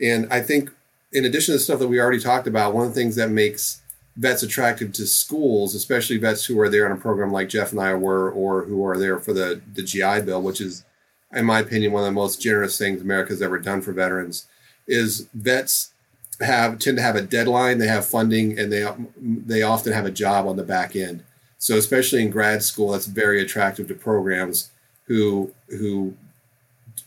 [0.00, 0.70] And I think,
[1.12, 3.30] in addition to the stuff that we already talked about, one of the things that
[3.30, 3.80] makes
[4.18, 7.80] vets attractive to schools, especially vets who are there on a program like Jeff and
[7.80, 10.84] I were, or who are there for the, the GI Bill, which is,
[11.32, 14.48] in my opinion, one of the most generous things America's ever done for veterans,
[14.88, 15.92] is vets
[16.40, 18.86] have tend to have a deadline, they have funding, and they
[19.20, 21.22] they often have a job on the back end.
[21.58, 24.70] So especially in grad school, that's very attractive to programs
[25.04, 26.14] who who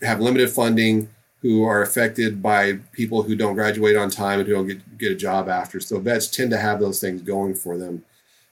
[0.01, 1.09] have limited funding
[1.41, 5.11] who are affected by people who don't graduate on time and who don't get, get
[5.11, 5.79] a job after.
[5.79, 8.03] So vets tend to have those things going for them.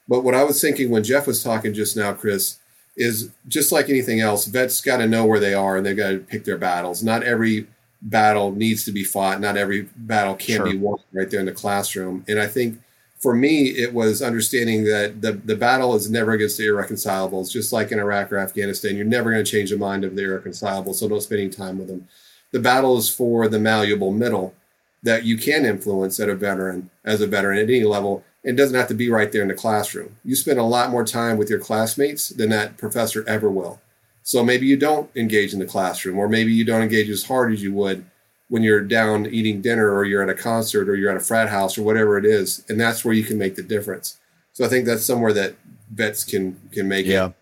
[0.08, 2.58] But what I was thinking when Jeff was talking just now, Chris,
[2.96, 6.10] is just like anything else, vets got to know where they are and they've got
[6.10, 7.02] to pick their battles.
[7.02, 7.68] Not every
[8.02, 9.40] battle needs to be fought.
[9.40, 10.72] Not every battle can sure.
[10.72, 12.24] be won right there in the classroom.
[12.26, 12.80] And I think
[13.20, 17.72] for me, it was understanding that the, the battle is never against the irreconcilables, just
[17.72, 18.96] like in Iraq or Afghanistan.
[18.96, 21.78] You're never going to change the mind of the irreconcilables, so don't spend any time
[21.78, 22.08] with them
[22.52, 24.54] the battle is for the malleable middle
[25.02, 28.24] that you can influence at a veteran as a veteran at any level.
[28.42, 30.16] It doesn't have to be right there in the classroom.
[30.24, 33.80] You spend a lot more time with your classmates than that professor ever will.
[34.22, 37.52] So maybe you don't engage in the classroom, or maybe you don't engage as hard
[37.52, 38.04] as you would
[38.48, 41.48] when you're down eating dinner, or you're at a concert, or you're at a frat
[41.48, 42.64] house, or whatever it is.
[42.68, 44.18] And that's where you can make the difference.
[44.52, 45.54] So I think that's somewhere that
[45.90, 47.10] vets can can make it.
[47.10, 47.26] yeah.
[47.26, 47.34] it.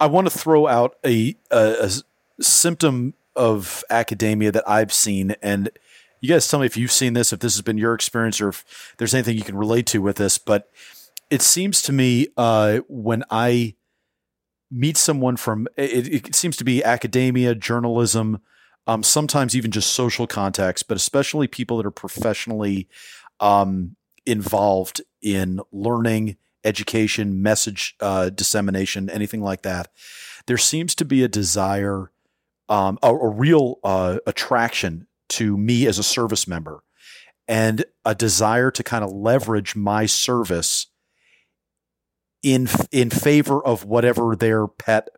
[0.00, 1.88] I want to throw out a, a,
[2.38, 5.70] a symptom of academia that I've seen, and
[6.20, 8.50] you guys tell me if you've seen this, if this has been your experience, or
[8.50, 10.38] if there's anything you can relate to with this.
[10.38, 10.70] But
[11.30, 13.74] it seems to me uh, when I
[14.70, 18.40] meet someone from it, it, seems to be academia, journalism,
[18.86, 22.88] um, sometimes even just social context, but especially people that are professionally
[23.40, 29.88] um, involved in learning, education, message uh, dissemination, anything like that.
[30.46, 32.11] There seems to be a desire
[32.72, 36.82] um, a, a, real uh, attraction to me as a service member
[37.46, 40.86] and a desire to kind of leverage my service
[42.42, 45.10] in in favor of whatever their pet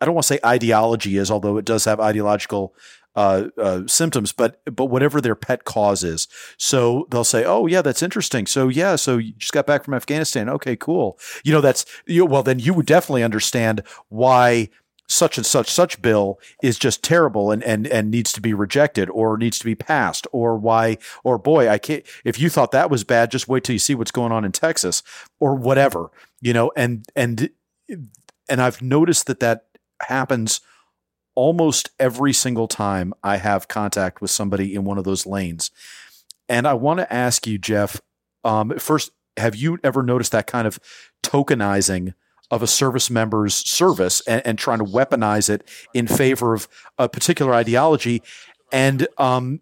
[0.00, 2.74] I don't want to say ideology is, although it does have ideological
[3.14, 6.26] uh, uh, symptoms, but but whatever their pet cause is.
[6.56, 9.94] So they'll say, "Oh yeah, that's interesting." So yeah, so you just got back from
[9.94, 10.48] Afghanistan.
[10.48, 11.16] Okay, cool.
[11.44, 12.26] You know, that's you.
[12.26, 14.68] Well, then you would definitely understand why
[15.08, 19.08] such and such such bill is just terrible and and and needs to be rejected
[19.10, 22.90] or needs to be passed or why or boy I can't if you thought that
[22.90, 25.02] was bad just wait till you see what's going on in Texas
[25.40, 27.50] or whatever you know and and
[28.48, 29.66] and I've noticed that that
[30.02, 30.60] happens
[31.34, 35.70] almost every single time I have contact with somebody in one of those lanes.
[36.48, 38.00] And I want to ask you, Jeff,
[38.42, 40.80] um, first, have you ever noticed that kind of
[41.22, 42.14] tokenizing
[42.50, 47.08] of a service member's service and, and trying to weaponize it in favor of a
[47.08, 48.22] particular ideology?
[48.72, 49.60] And um,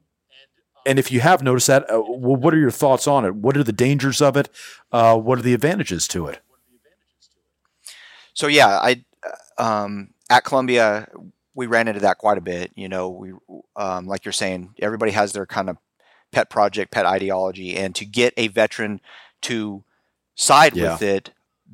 [0.85, 3.35] and if you have noticed that, uh, well, what are your thoughts on it?
[3.35, 4.49] What are the dangers of it?
[4.93, 6.41] Uh, what are the advantages to it?
[8.35, 9.05] So yeah, I
[9.59, 11.09] um, at Columbia
[11.57, 12.71] we ran into that quite a bit.
[12.77, 13.33] You know, we
[13.75, 15.79] um, like you're saying, everybody has their kind of
[16.31, 19.01] pet project, pet ideology, and to get a veteran
[19.43, 19.83] to
[20.35, 20.93] side yeah.
[20.93, 21.31] with it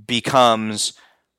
[0.07, 0.95] becomes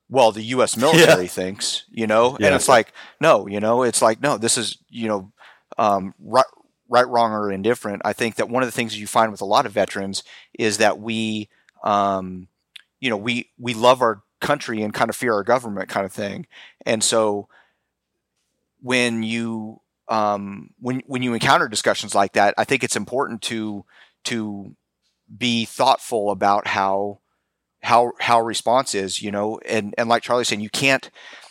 [0.10, 0.78] well the U.S.
[0.78, 1.30] military yeah.
[1.30, 2.48] thinks, you know, yeah.
[2.48, 5.32] and it's like no, you know, it's like no, this is you know
[5.78, 6.46] um, right,
[6.88, 8.02] right, wrong, or indifferent.
[8.06, 10.24] I think that one of the things you find with a lot of veterans
[10.58, 11.50] is that we,
[11.84, 12.48] um,
[13.00, 16.12] you know, we we love our country and kind of fear our government, kind of
[16.12, 16.48] thing,
[16.86, 17.48] and so
[18.82, 23.86] when you um, when when you encounter discussions like that, I think it's important to
[24.26, 24.76] to
[25.36, 27.20] be thoughtful about how
[27.84, 31.10] how how response is, you know, and and like Charlie's saying, you can't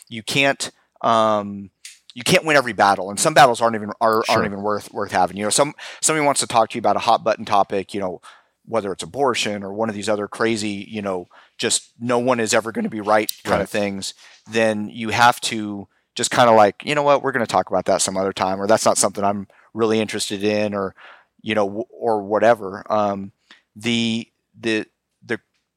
[0.09, 1.69] you can't um,
[2.13, 4.35] you can't win every battle, and some battles aren't even are, sure.
[4.35, 5.37] aren't even worth worth having.
[5.37, 7.99] You know, some somebody wants to talk to you about a hot button topic, you
[7.99, 8.21] know,
[8.65, 12.53] whether it's abortion or one of these other crazy, you know, just no one is
[12.53, 13.61] ever going to be right kind right.
[13.61, 14.13] of things.
[14.49, 17.69] Then you have to just kind of like, you know what, we're going to talk
[17.69, 20.95] about that some other time, or that's not something I'm really interested in, or
[21.41, 22.83] you know, or whatever.
[22.89, 23.31] Um,
[23.75, 24.27] the
[24.59, 24.85] the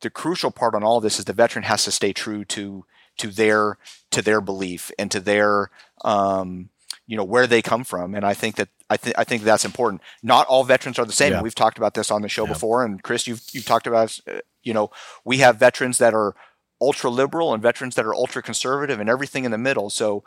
[0.06, 2.84] the crucial part on all of this is the veteran has to stay true to
[3.18, 3.76] to their
[4.12, 5.70] to their belief and to their
[6.04, 6.70] um,
[7.08, 9.64] you know where they come from, and I think that I think I think that's
[9.64, 10.00] important.
[10.22, 11.32] Not all veterans are the same.
[11.32, 11.42] Yeah.
[11.42, 12.52] We've talked about this on the show yeah.
[12.52, 14.92] before, and Chris, you've you've talked about uh, you know
[15.24, 16.36] we have veterans that are
[16.80, 19.90] ultra liberal and veterans that are ultra conservative and everything in the middle.
[19.90, 20.22] So,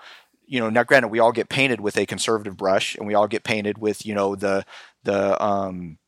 [0.46, 3.28] you know, now granted, we all get painted with a conservative brush and we all
[3.28, 4.66] get painted with, you know, the,
[5.04, 6.00] the, um,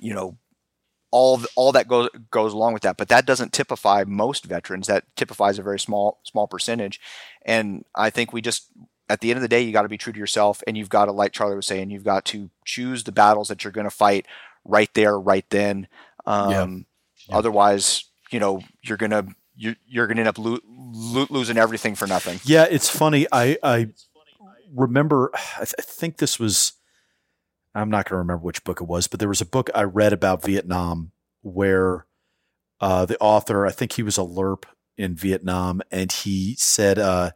[0.00, 0.36] you know,
[1.10, 4.86] all all that goes goes along with that, but that doesn't typify most veterans.
[4.86, 7.00] That typifies a very small small percentage,
[7.44, 8.66] and I think we just
[9.08, 10.88] at the end of the day, you got to be true to yourself, and you've
[10.88, 13.86] got to, like Charlie was saying, you've got to choose the battles that you're going
[13.86, 14.24] to fight
[14.64, 15.88] right there, right then.
[16.26, 16.66] Um, yeah.
[17.28, 17.38] Yeah.
[17.38, 21.94] Otherwise, you know, you're gonna you're, you're going to end up lo- lo- losing everything
[21.94, 22.40] for nothing.
[22.44, 23.26] Yeah, it's funny.
[23.30, 23.88] I, I
[24.74, 26.72] remember, I, th- I think this was,
[27.74, 29.82] I'm not going to remember which book it was, but there was a book I
[29.82, 32.06] read about Vietnam where
[32.80, 34.64] uh, the author, I think he was a LRRP
[34.96, 37.30] in Vietnam, and he said uh,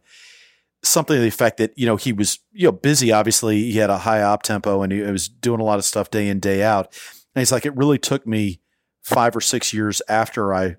[0.83, 3.11] something to the effect that you know he was you know busy.
[3.11, 6.11] Obviously, he had a high op tempo, and he was doing a lot of stuff
[6.11, 6.87] day in day out.
[7.33, 8.61] And he's like, it really took me
[9.03, 10.77] five or six years after I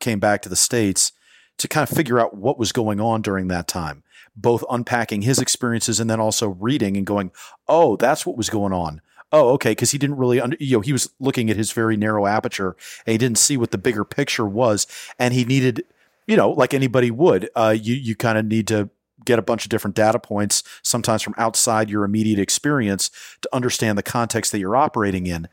[0.00, 1.12] came back to the States
[1.58, 4.02] to kind of figure out what was going on during that time,
[4.36, 7.30] both unpacking his experiences and then also reading and going,
[7.68, 9.00] oh, that's what was going on.
[9.32, 11.96] Oh, okay, because he didn't really, under, you know, he was looking at his very
[11.96, 14.86] narrow aperture and he didn't see what the bigger picture was,
[15.18, 15.84] and he needed,
[16.26, 18.90] you know, like anybody would, uh, you you kind of need to
[19.24, 23.96] get a bunch of different data points, sometimes from outside your immediate experience, to understand
[23.98, 25.48] the context that you're operating in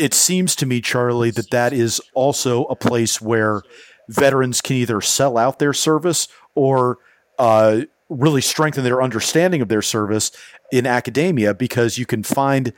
[0.00, 3.62] it seems to me, Charlie, that that is also a place where
[4.08, 6.98] veterans can either sell out their service or
[7.38, 10.32] uh, really strengthen their understanding of their service
[10.72, 12.72] in academia because you can find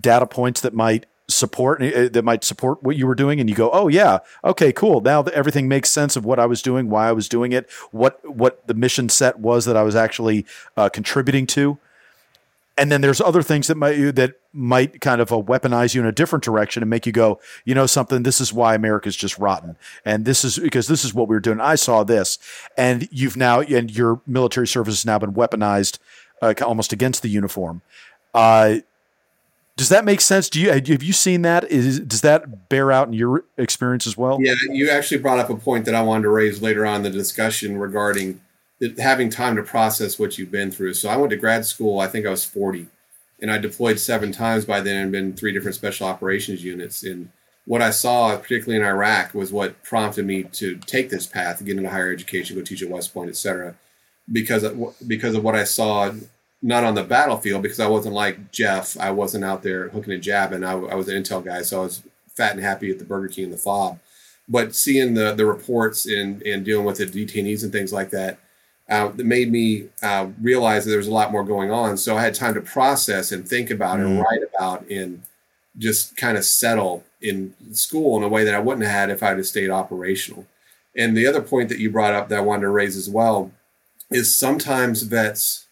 [0.00, 3.54] data points that might support uh, that might support what you were doing and you
[3.54, 5.02] go oh yeah okay cool.
[5.02, 8.18] Now everything makes sense of what i was doing why i was doing it what
[8.24, 10.46] what the mission set was that i was actually
[10.78, 11.78] uh, contributing to
[12.78, 16.06] and then there's other things that might that might kind of uh, weaponize you in
[16.06, 18.22] a different direction and make you go, you know, something.
[18.22, 21.40] This is why America's just rotten, and this is because this is what we were
[21.40, 21.60] doing.
[21.60, 22.38] I saw this,
[22.76, 25.98] and you've now and your military service has now been weaponized
[26.40, 27.82] uh, almost against the uniform.
[28.32, 28.76] Uh,
[29.76, 30.48] does that make sense?
[30.48, 31.70] Do you have you seen that?
[31.70, 34.38] Is does that bear out in your experience as well?
[34.40, 37.02] Yeah, you actually brought up a point that I wanted to raise later on in
[37.02, 38.40] the discussion regarding
[38.98, 40.94] having time to process what you've been through.
[40.94, 42.00] So I went to grad school.
[42.00, 42.86] I think I was 40,
[43.40, 47.02] and I deployed seven times by then and been three different special operations units.
[47.02, 47.30] And
[47.64, 51.76] what I saw, particularly in Iraq, was what prompted me to take this path, get
[51.76, 53.74] into higher education, go teach at West Point, et cetera,
[54.30, 56.12] because of, because of what I saw
[56.60, 58.98] not on the battlefield because I wasn't like Jeff.
[58.98, 60.64] I wasn't out there hooking a jab, and.
[60.64, 63.28] I, I, was an intel guy, so I was fat and happy at the Burger
[63.28, 63.98] King and the fob.
[64.48, 68.38] But seeing the the reports and and dealing with the detainees and things like that,
[68.88, 71.96] uh, that made me uh, realize that there was a lot more going on.
[71.96, 74.06] So I had time to process and think about mm.
[74.06, 75.22] and write about and
[75.76, 79.22] just kind of settle in school in a way that I wouldn't have had if
[79.22, 80.46] I had stayed operational.
[80.96, 83.52] And the other point that you brought up that I wanted to raise as well
[84.10, 85.66] is sometimes vets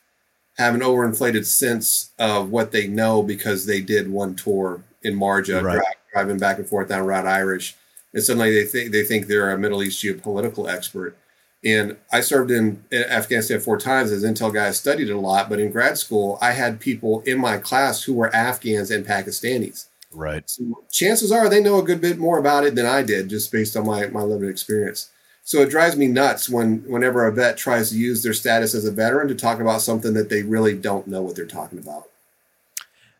[0.59, 5.63] have an overinflated sense of what they know because they did one tour in Marja,
[5.63, 5.75] right.
[5.75, 7.77] dri- driving back and forth down Route Irish,
[8.13, 11.17] and suddenly they think they think they're a Middle East geopolitical expert.
[11.65, 14.69] And I served in Afghanistan four times as intel guy.
[14.69, 18.03] I studied it a lot, but in grad school, I had people in my class
[18.05, 19.87] who were Afghans and Pakistanis.
[20.13, 20.49] Right.
[20.49, 23.51] So chances are they know a good bit more about it than I did, just
[23.51, 25.11] based on my my limited experience.
[25.43, 28.85] So it drives me nuts when whenever a vet tries to use their status as
[28.85, 32.09] a veteran to talk about something that they really don't know what they're talking about.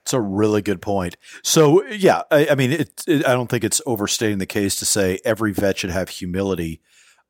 [0.03, 1.17] It's a really good point.
[1.43, 4.87] So yeah, I, I mean, it, it, I don't think it's overstating the case to
[4.87, 6.81] say every vet should have humility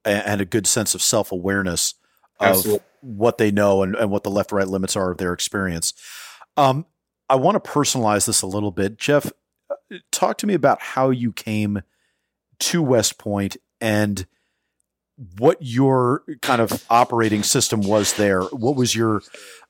[0.07, 1.95] and, a good sense of self awareness
[2.41, 2.87] of Absolutely.
[3.01, 5.93] what they know and, and what the left right limits are of their experience.
[6.57, 6.87] Um,
[7.29, 9.33] I want to personalize this a little bit, Jeff.
[9.71, 11.83] Uh, talk to me about how you came
[12.61, 14.27] to West Point and
[15.39, 18.43] what your kind of operating system was there.
[18.43, 19.23] What was your,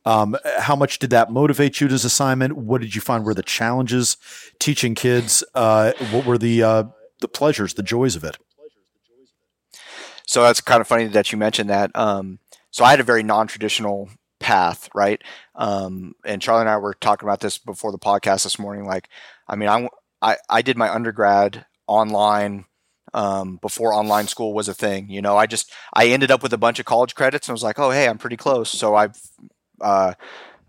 [0.05, 2.57] um, how much did that motivate you as assignment?
[2.57, 4.17] What did you find were the challenges
[4.59, 5.45] teaching kids?
[5.55, 6.85] Uh, what were the uh,
[7.21, 8.37] the pleasures, the joys of it?
[10.27, 11.91] So that's kind of funny that you mentioned that.
[11.95, 12.39] Um,
[12.71, 14.11] so I had a very non-traditional
[14.41, 15.23] path, right?
[15.55, 18.85] Um, and Charlie and I were talking about this before the podcast this morning.
[18.85, 19.09] Like,
[19.49, 19.89] I mean, I,
[20.21, 22.67] I, I did my undergrad online
[23.15, 25.09] um, before online school was a thing.
[25.09, 27.63] You know, I just I ended up with a bunch of college credits and was
[27.63, 28.71] like, oh hey, I'm pretty close.
[28.71, 29.09] So I
[29.81, 30.15] uh,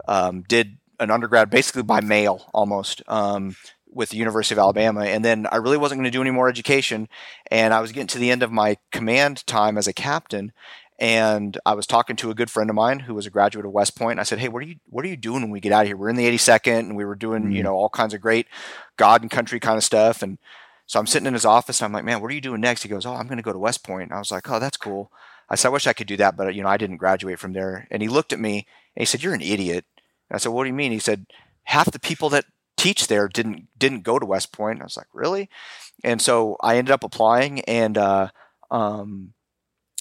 [0.07, 3.55] um, did an undergrad basically by mail almost um,
[3.97, 6.47] with the University of Alabama, and then I really wasn't going to do any more
[6.47, 7.09] education.
[7.51, 10.53] And I was getting to the end of my command time as a captain,
[10.99, 13.71] and I was talking to a good friend of mine who was a graduate of
[13.71, 14.13] West Point.
[14.13, 15.81] And I said, "Hey, what are you what are you doing when we get out
[15.81, 15.97] of here?
[15.97, 17.51] We're in the 82nd, and we were doing mm-hmm.
[17.51, 18.47] you know all kinds of great
[18.95, 20.37] God and country kind of stuff." And
[20.87, 22.81] so I'm sitting in his office and I'm like, man, what are you doing next?
[22.81, 24.09] He goes, oh, I'm going to go to West Point.
[24.09, 25.11] And I was like, oh, that's cool.
[25.49, 27.51] I said, I wish I could do that, but you know, I didn't graduate from
[27.51, 27.87] there.
[27.91, 29.85] And he looked at me and he said, you're an idiot.
[30.29, 30.93] And I said, what do you mean?
[30.93, 31.25] He said,
[31.63, 32.45] half the people that
[32.77, 34.81] teach there didn't didn't go to West Point.
[34.81, 35.49] I was like, really?
[36.03, 38.29] And so I ended up applying, and uh,
[38.69, 39.33] um,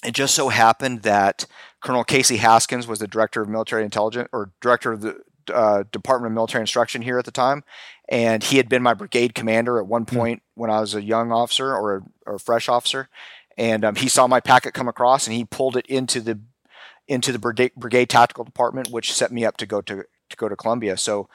[0.05, 1.45] it just so happened that
[1.81, 5.21] Colonel Casey Haskins was the director of military intelligence or director of the
[5.51, 7.63] uh, Department of Military Instruction here at the time,
[8.07, 10.15] and he had been my brigade commander at one hmm.
[10.15, 10.43] point mm.
[10.55, 13.09] when I was a young officer or a, or a fresh officer,
[13.57, 16.39] and um, he saw my packet come across and he pulled it into the
[17.07, 20.49] into the brigade, brigade tactical department, which set me up to go to to go
[20.49, 20.97] to Columbia.
[20.97, 21.29] So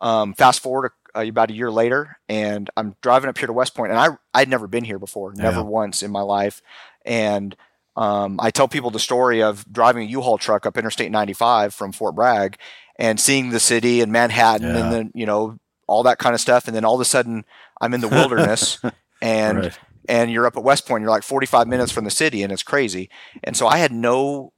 [0.00, 3.74] um, fast forward uh, about a year later, and I'm driving up here to West
[3.74, 5.64] Point, and I I'd never been here before, never yeah.
[5.64, 6.62] once in my life,
[7.04, 7.56] and
[7.96, 11.92] um, I tell people the story of driving a U-Haul truck up Interstate 95 from
[11.92, 12.56] Fort Bragg
[12.96, 14.84] and seeing the city and Manhattan yeah.
[14.84, 17.44] and then you know all that kind of stuff, and then all of a sudden
[17.80, 18.78] I'm in the wilderness
[19.22, 19.78] and right.
[20.08, 22.62] and you're up at West Point, you're like 45 minutes from the city, and it's
[22.62, 23.10] crazy.
[23.42, 24.52] And so I had no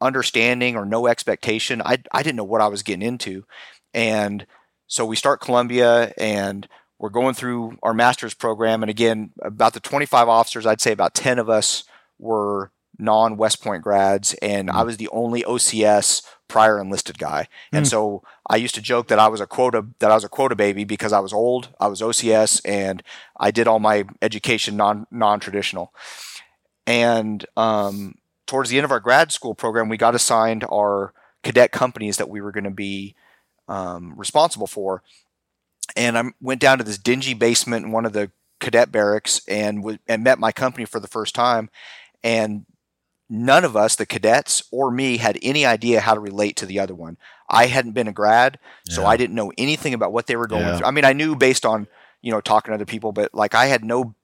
[0.00, 1.82] understanding or no expectation.
[1.82, 3.44] I I didn't know what I was getting into,
[3.92, 4.46] and
[4.92, 6.68] so we start Columbia and
[6.98, 11.14] we're going through our master's program, and again, about the 25 officers, I'd say about
[11.14, 11.84] 10 of us
[12.18, 14.86] were non West Point grads, and I mm.
[14.86, 17.48] was the only OCS prior enlisted guy.
[17.72, 17.88] And mm.
[17.88, 20.54] so I used to joke that I was a quota that I was a quota
[20.54, 23.02] baby because I was old, I was OCS, and
[23.40, 25.94] I did all my education non non traditional.
[26.86, 28.16] And um,
[28.46, 32.28] towards the end of our grad school program, we got assigned our cadet companies that
[32.28, 33.16] we were going to be
[33.68, 35.02] um, responsible for.
[35.96, 39.78] And I went down to this dingy basement in one of the cadet barracks and
[39.78, 41.68] w- and met my company for the first time.
[42.22, 42.64] And
[43.28, 46.78] none of us, the cadets or me, had any idea how to relate to the
[46.78, 47.16] other one.
[47.48, 48.94] I hadn't been a grad, yeah.
[48.94, 50.78] so I didn't know anything about what they were going yeah.
[50.78, 50.86] through.
[50.86, 51.86] I mean, I knew based on
[52.22, 54.14] you know talking to other people, but like I had no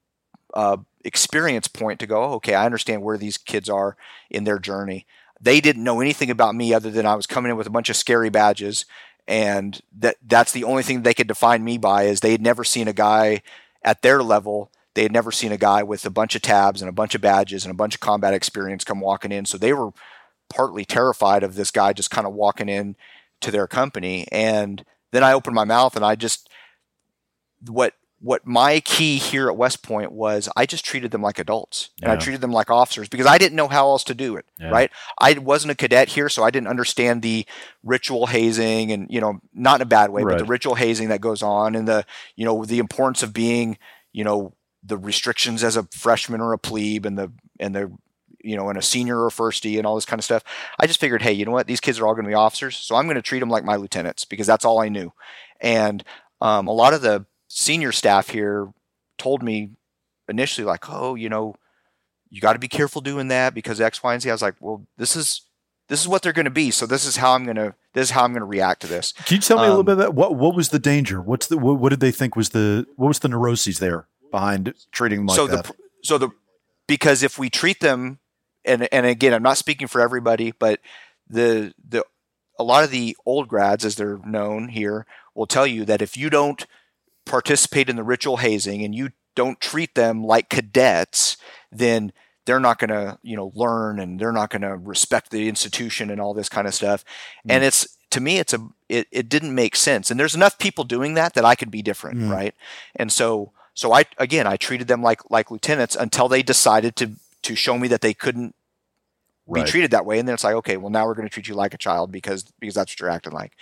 [0.53, 2.23] uh, experience point to go.
[2.23, 3.97] Oh, okay, I understand where these kids are
[4.29, 5.05] in their journey.
[5.41, 7.89] They didn't know anything about me other than I was coming in with a bunch
[7.89, 8.85] of scary badges,
[9.29, 12.65] and that that's the only thing they could define me by is they had never
[12.65, 13.41] seen a guy
[13.83, 16.89] at their level they had never seen a guy with a bunch of tabs and
[16.89, 19.45] a bunch of badges and a bunch of combat experience come walking in.
[19.45, 19.91] So they were
[20.49, 22.95] partly terrified of this guy just kind of walking in
[23.41, 24.27] to their company.
[24.31, 26.49] And then I opened my mouth and I just
[27.67, 31.89] what what my key here at West Point was I just treated them like adults
[32.01, 34.45] and I treated them like officers because I didn't know how else to do it.
[34.59, 34.69] Yeah.
[34.69, 34.91] Right.
[35.17, 37.45] I wasn't a cadet here, so I didn't understand the
[37.83, 40.33] ritual hazing and, you know, not in a bad way, right.
[40.33, 42.05] but the ritual hazing that goes on and the,
[42.35, 43.77] you know, the importance of being,
[44.11, 44.53] you know,
[44.83, 47.91] the restrictions as a freshman or a plebe and the and the
[48.41, 50.43] you know, and a senior or firstie and all this kind of stuff.
[50.79, 51.67] I just figured, hey, you know what?
[51.67, 53.65] These kids are all going to be officers, so I'm going to treat them like
[53.65, 55.11] my lieutenants because that's all I knew.
[55.59, 56.03] And
[56.39, 58.71] um, a lot of the senior staff here
[59.17, 59.71] told me
[60.29, 61.55] initially, like, oh, you know,
[62.29, 64.29] you got to be careful doing that because X, Y, and Z.
[64.29, 65.41] I was like, well, this is
[65.89, 66.71] this is what they're going to be.
[66.71, 68.87] So this is how I'm going to this is how I'm going to react to
[68.87, 69.11] this.
[69.25, 71.19] Can you tell me um, a little um, bit about what what was the danger?
[71.19, 74.73] What's the what, what, did they think was the what was the neuroses there behind
[74.91, 75.65] treating them like so that?
[75.65, 75.73] The,
[76.03, 76.29] so the
[76.87, 78.19] because if we treat them
[78.63, 80.79] and and again I'm not speaking for everybody, but
[81.27, 82.05] the the
[82.59, 86.15] a lot of the old grads as they're known here will tell you that if
[86.15, 86.67] you don't
[87.29, 91.37] participate in the ritual hazing and you don't treat them like cadets,
[91.71, 92.11] then
[92.45, 96.09] they're not going to you know learn and they're not going to respect the institution
[96.09, 97.05] and all this kind of stuff
[97.47, 97.53] mm.
[97.53, 100.83] and it's to me it's a it, it didn't make sense and there's enough people
[100.83, 102.31] doing that that i could be different mm.
[102.31, 102.55] right
[102.95, 107.11] and so so i again i treated them like like lieutenants until they decided to
[107.43, 108.55] to show me that they couldn't
[109.45, 109.63] right.
[109.63, 111.47] be treated that way and then it's like okay well now we're going to treat
[111.47, 113.53] you like a child because because that's what you're acting like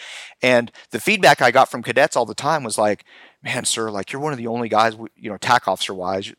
[0.41, 3.03] and the feedback i got from cadets all the time was like
[3.43, 6.33] man sir like you're one of the only guys you know tac officer wise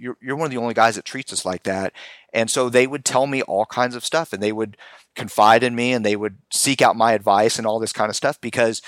[0.00, 1.92] you're, you're one of the only guys that treats us like that.
[2.32, 4.76] And so they would tell me all kinds of stuff and they would
[5.14, 8.16] confide in me and they would seek out my advice and all this kind of
[8.16, 8.80] stuff because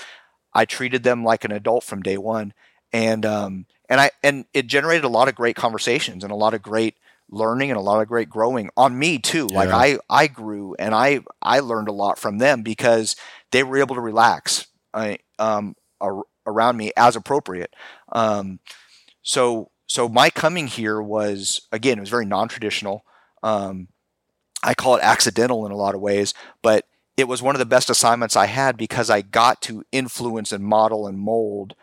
[0.55, 2.55] I treated them like an adult from day one.
[2.93, 6.55] And, um, and I, and it generated a lot of great conversations and a lot
[6.55, 6.97] of great
[7.31, 9.49] learning and a lot of great growing on me too.
[9.51, 9.57] Yeah.
[9.57, 13.17] Like I, I grew and I, I learned a lot from them because
[13.51, 15.77] they were able to relax, I, um,
[16.47, 17.75] around me as appropriate.
[18.11, 18.61] Um,
[19.23, 23.05] so so my coming here was again it was very non-traditional
[23.43, 23.89] um,
[24.63, 26.87] i call it accidental in a lot of ways but
[27.17, 30.65] it was one of the best assignments i had because i got to influence and
[30.65, 31.75] model and mold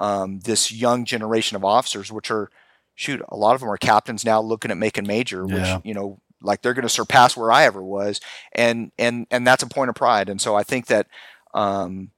[0.00, 2.50] um, this young generation of officers which are
[2.94, 5.80] shoot a lot of them are captains now looking at making major which yeah.
[5.84, 8.20] you know like they're going to surpass where i ever was
[8.52, 11.06] and and and that's a point of pride and so i think that
[11.54, 12.10] um,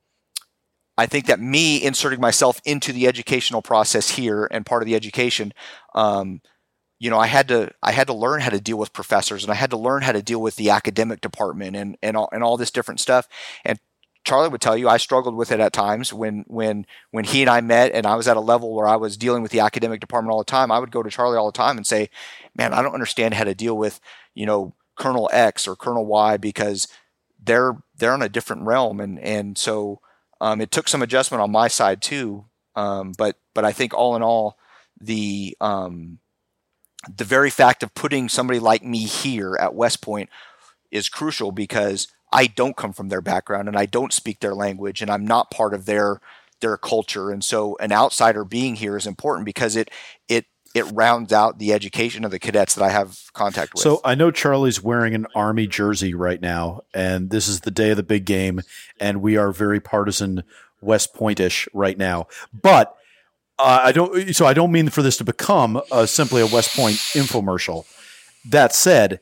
[1.00, 4.94] I think that me inserting myself into the educational process here and part of the
[4.94, 5.54] education,
[5.94, 6.42] um,
[6.98, 9.50] you know, I had to I had to learn how to deal with professors and
[9.50, 12.44] I had to learn how to deal with the academic department and and all, and
[12.44, 13.26] all this different stuff.
[13.64, 13.78] And
[14.24, 17.48] Charlie would tell you I struggled with it at times when when when he and
[17.48, 20.00] I met and I was at a level where I was dealing with the academic
[20.00, 20.70] department all the time.
[20.70, 22.10] I would go to Charlie all the time and say,
[22.54, 24.00] "Man, I don't understand how to deal with
[24.34, 26.88] you know Colonel X or Colonel Y because
[27.42, 30.02] they're they're in a different realm." And and so
[30.40, 34.16] um, it took some adjustment on my side too, um, but but I think all
[34.16, 34.58] in all,
[35.00, 36.18] the um,
[37.14, 40.28] the very fact of putting somebody like me here at West Point
[40.90, 45.02] is crucial because I don't come from their background and I don't speak their language
[45.02, 46.20] and I'm not part of their
[46.60, 47.30] their culture.
[47.30, 49.90] And so an outsider being here is important because it
[50.28, 53.82] it it rounds out the education of the cadets that I have contact with.
[53.82, 57.90] So I know Charlie's wearing an army jersey right now, and this is the day
[57.90, 58.62] of the big game,
[59.00, 60.44] and we are very partisan
[60.80, 62.26] West Pointish right now.
[62.52, 62.94] But
[63.58, 64.34] uh, I don't.
[64.34, 67.84] So I don't mean for this to become uh, simply a West Point infomercial.
[68.48, 69.20] That said,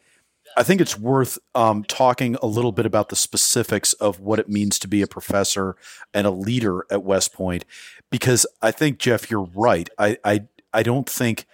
[0.56, 4.48] I think it's worth um, talking a little bit about the specifics of what it
[4.48, 5.76] means to be a professor
[6.12, 7.64] and a leader at West Point,
[8.10, 9.88] because I think Jeff, you're right.
[9.98, 11.46] I, I I don't think.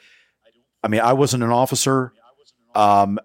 [0.82, 2.12] I mean, I wasn't an officer.
[2.74, 3.18] Um,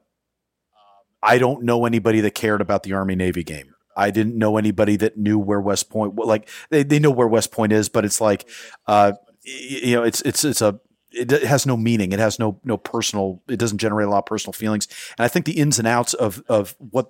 [1.21, 3.75] I don't know anybody that cared about the Army Navy game.
[3.97, 6.15] I didn't know anybody that knew where West Point.
[6.15, 8.47] Like they, they know where West Point is, but it's like,
[8.87, 9.13] uh,
[9.43, 10.79] you know, it's it's it's a
[11.11, 12.11] it has no meaning.
[12.11, 13.41] It has no no personal.
[13.49, 14.87] It doesn't generate a lot of personal feelings.
[15.17, 17.09] And I think the ins and outs of of what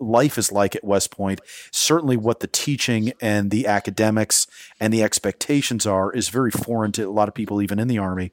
[0.00, 1.40] life is like at West Point,
[1.70, 4.46] certainly what the teaching and the academics
[4.80, 7.98] and the expectations are, is very foreign to a lot of people, even in the
[7.98, 8.32] Army.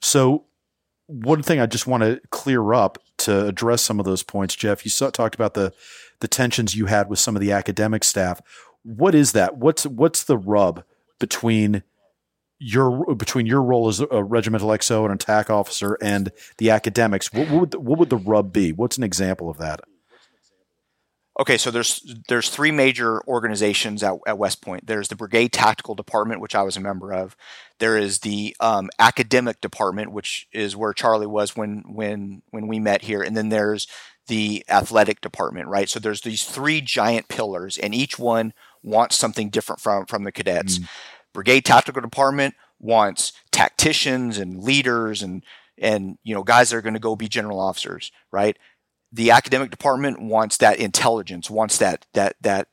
[0.00, 0.44] So,
[1.06, 4.84] one thing I just want to clear up to address some of those points, Jeff,
[4.84, 5.72] you saw, talked about the
[6.20, 8.40] the tensions you had with some of the academic staff.
[8.84, 9.56] What is that?
[9.56, 10.84] What's what's the rub
[11.18, 11.82] between
[12.58, 17.32] your between your role as a regimental XO and an attack officer and the academics?
[17.32, 18.72] What, what would the, what would the rub be?
[18.72, 19.80] What's an example of that?
[21.40, 24.86] Okay, so there's there's three major organizations at, at West Point.
[24.86, 27.36] There's the Brigade Tactical Department, which I was a member of.
[27.78, 32.78] There is the um, Academic Department, which is where Charlie was when when when we
[32.78, 33.86] met here, and then there's
[34.26, 35.88] the Athletic Department, right?
[35.88, 38.52] So there's these three giant pillars, and each one
[38.82, 40.78] wants something different from from the cadets.
[40.78, 40.88] Mm.
[41.32, 45.42] Brigade Tactical Department wants tacticians and leaders and
[45.78, 48.58] and you know guys that are going to go be general officers, right?
[49.12, 52.68] The academic department wants that intelligence, wants that that that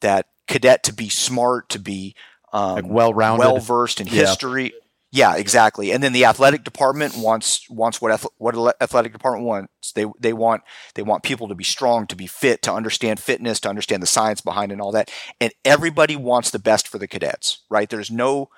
[0.00, 2.14] that cadet to be smart, to be
[2.52, 4.12] um, like well-rounded, well versed in yeah.
[4.12, 4.72] history.
[5.14, 5.92] Yeah, exactly.
[5.92, 9.92] And then the athletic department wants wants what what athletic department wants.
[9.92, 10.62] They they want
[10.94, 14.06] they want people to be strong, to be fit, to understand fitness, to understand the
[14.06, 15.10] science behind it and all that.
[15.38, 17.90] And everybody wants the best for the cadets, right?
[17.90, 18.48] There's no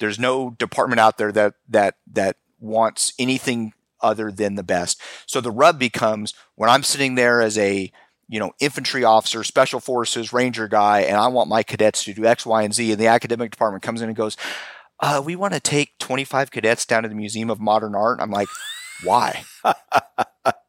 [0.00, 3.72] there's no department out there that that that wants anything
[4.02, 5.00] other than the best.
[5.26, 7.92] So the rub becomes when I'm sitting there as a
[8.28, 12.24] you know, infantry officer, special forces, ranger guy, and I want my cadets to do
[12.24, 12.92] X, Y, and Z.
[12.92, 14.38] And the academic department comes in and goes,
[15.00, 18.20] uh, we want to take 25 cadets down to the Museum of Modern Art.
[18.22, 18.48] I'm like,
[19.04, 19.44] why?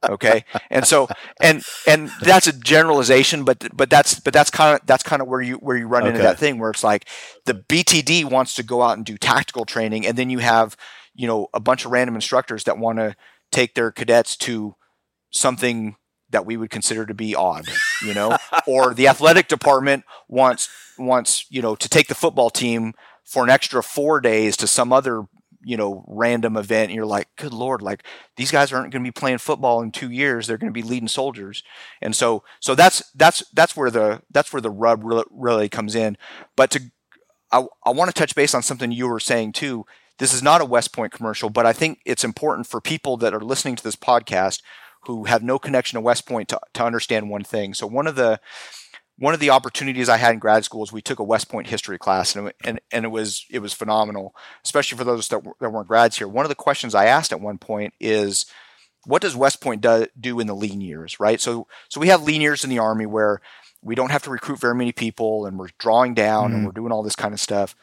[0.09, 0.43] okay.
[0.69, 1.07] And so,
[1.39, 5.29] and, and that's a generalization, but, but that's, but that's kind of, that's kind of
[5.29, 6.09] where you, where you run okay.
[6.09, 7.07] into that thing where it's like
[7.45, 10.05] the BTD wants to go out and do tactical training.
[10.05, 10.75] And then you have,
[11.16, 13.16] you know, a bunch of random instructors that want to
[13.51, 14.76] take their cadets to
[15.32, 15.95] something
[16.30, 17.66] that we would consider to be odd,
[18.03, 18.38] you know,
[18.68, 22.93] or the athletic department wants wants you know to take the football team
[23.24, 25.24] for an extra four days to some other
[25.64, 28.03] you know random event and you're like good lord like
[28.36, 30.47] these guys aren't going to be playing football in two years.
[30.47, 31.64] They're going to be leading soldiers.
[32.01, 35.95] And so so that's that's that's where the that's where the rub really, really comes
[35.95, 36.18] in.
[36.55, 36.82] But to
[37.51, 39.86] I, I want to touch base on something you were saying too
[40.20, 43.34] this is not a west point commercial but i think it's important for people that
[43.34, 44.61] are listening to this podcast
[45.05, 48.16] who have no connection to west point to, to understand one thing so one of
[48.16, 48.39] the
[49.18, 51.68] one of the opportunities I had in grad school is we took a West Point
[51.68, 54.36] history class, and and, and it was it was phenomenal,
[54.66, 56.28] especially for those that, that weren't grads here.
[56.28, 58.45] One of the questions I asked at one point is,
[59.05, 61.39] what does West Point do, do in the lean years, right?
[61.39, 63.41] So so we have lean years in the Army where
[63.82, 66.72] we don't have to recruit very many people, and we're drawing down, mm and we're
[66.72, 67.76] doing all this kind of stuff.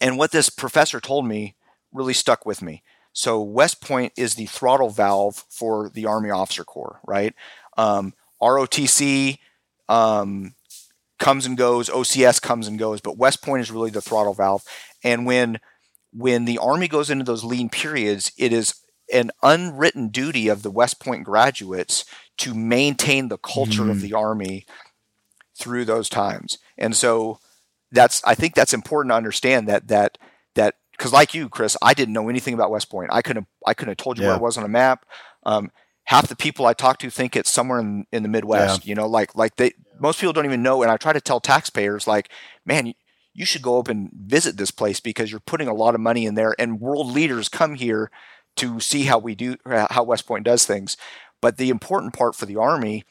[0.00, 1.56] And what this professor told me
[1.92, 2.82] really stuck with me.
[3.12, 7.34] So West Point is the throttle valve for the Army Officer Corps, right?
[7.78, 9.38] Um, ROTC
[9.88, 10.54] um,
[11.18, 14.62] comes and goes, OCS comes and goes, but West Point is really the throttle valve.
[15.02, 15.60] And when
[16.12, 18.74] when the Army goes into those lean periods, it is
[19.12, 22.04] an unwritten duty of the West Point graduates
[22.38, 23.90] to maintain the culture mm.
[23.90, 24.66] of the Army
[25.58, 26.58] through those times.
[26.78, 27.38] And so
[27.92, 30.18] that's I think that's important to understand that that
[30.54, 33.10] that because like you, Chris, I didn't know anything about West Point.
[33.12, 34.30] I couldn't I couldn't have told you yeah.
[34.30, 35.06] where it was on a map.
[35.44, 35.70] Um,
[36.04, 38.84] half the people I talk to think it's somewhere in, in the Midwest.
[38.84, 38.90] Yeah.
[38.90, 40.82] You know, like like they most people don't even know.
[40.82, 42.30] And I try to tell taxpayers, like,
[42.64, 42.94] man, you,
[43.34, 46.24] you should go up and visit this place because you're putting a lot of money
[46.24, 48.10] in there, and world leaders come here
[48.56, 50.96] to see how we do how West Point does things.
[51.42, 53.04] But the important part for the Army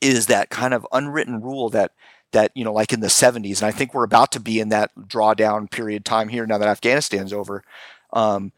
[0.00, 1.92] is that kind of unwritten rule that
[2.34, 4.68] that you know like in the 70s and i think we're about to be in
[4.68, 7.64] that drawdown period time here now that afghanistan's over
[8.12, 8.52] um,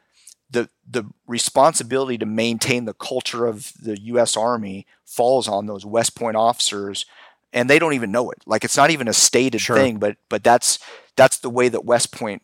[0.50, 4.36] the the responsibility to maintain the culture of the U.S.
[4.36, 7.04] Army falls on those West Point officers,
[7.52, 8.38] and they don't even know it.
[8.46, 9.76] Like it's not even a stated sure.
[9.76, 10.78] thing, but but that's
[11.16, 12.42] that's the way that West Point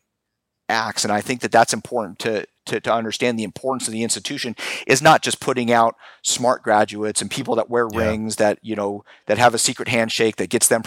[0.68, 3.38] acts, and I think that that's important to, to to understand.
[3.38, 4.56] The importance of the institution
[4.86, 7.98] is not just putting out smart graduates and people that wear yeah.
[7.98, 10.82] rings that you know that have a secret handshake that gets them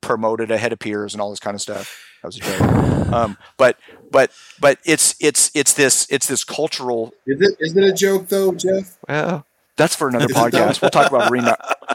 [0.00, 2.04] promoted ahead of peers and all this kind of stuff.
[2.22, 2.88] That was a joke.
[3.12, 3.78] Um, but
[4.10, 4.30] but
[4.60, 7.14] but it's it's it's this it's this cultural.
[7.26, 8.98] Is it is it a joke though, Jeff?
[9.08, 9.46] Well,
[9.78, 10.82] that's for another podcast.
[10.82, 11.46] We'll talk about ring.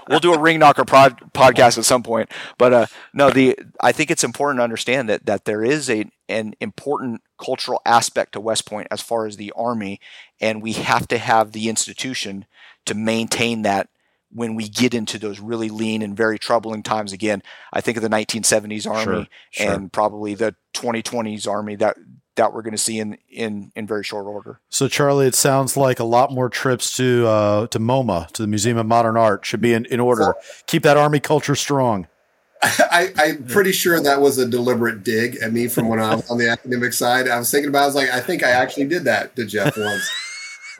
[0.09, 2.31] we'll do a ring knocker pod, podcast at some point.
[2.57, 6.05] But uh, no, the I think it's important to understand that that there is a
[6.29, 9.99] an important cultural aspect to West Point as far as the Army,
[10.39, 12.45] and we have to have the institution
[12.85, 13.89] to maintain that
[14.33, 17.43] when we get into those really lean and very troubling times again.
[17.71, 19.73] I think of the 1970s Army sure, sure.
[19.73, 21.97] and probably the 2020s Army that
[22.35, 24.59] that we're going to see in, in in very short order.
[24.69, 28.47] So, Charlie, it sounds like a lot more trips to uh, to MoMA, to the
[28.47, 30.35] Museum of Modern Art, should be in, in order.
[30.65, 32.07] Keep that Army culture strong.
[32.63, 36.29] I, am pretty sure that was a deliberate dig at me from when I was
[36.31, 37.27] on the academic side.
[37.27, 39.77] I was thinking about, I was like, I think I actually did that to Jeff
[39.77, 40.09] once.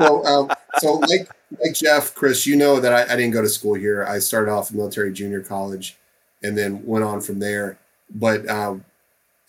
[0.03, 1.29] so, um, so like
[1.61, 4.03] like Jeff, Chris, you know that I, I, didn't go to school here.
[4.05, 5.97] I started off at military junior college,
[6.41, 7.77] and then went on from there.
[8.09, 8.85] But um,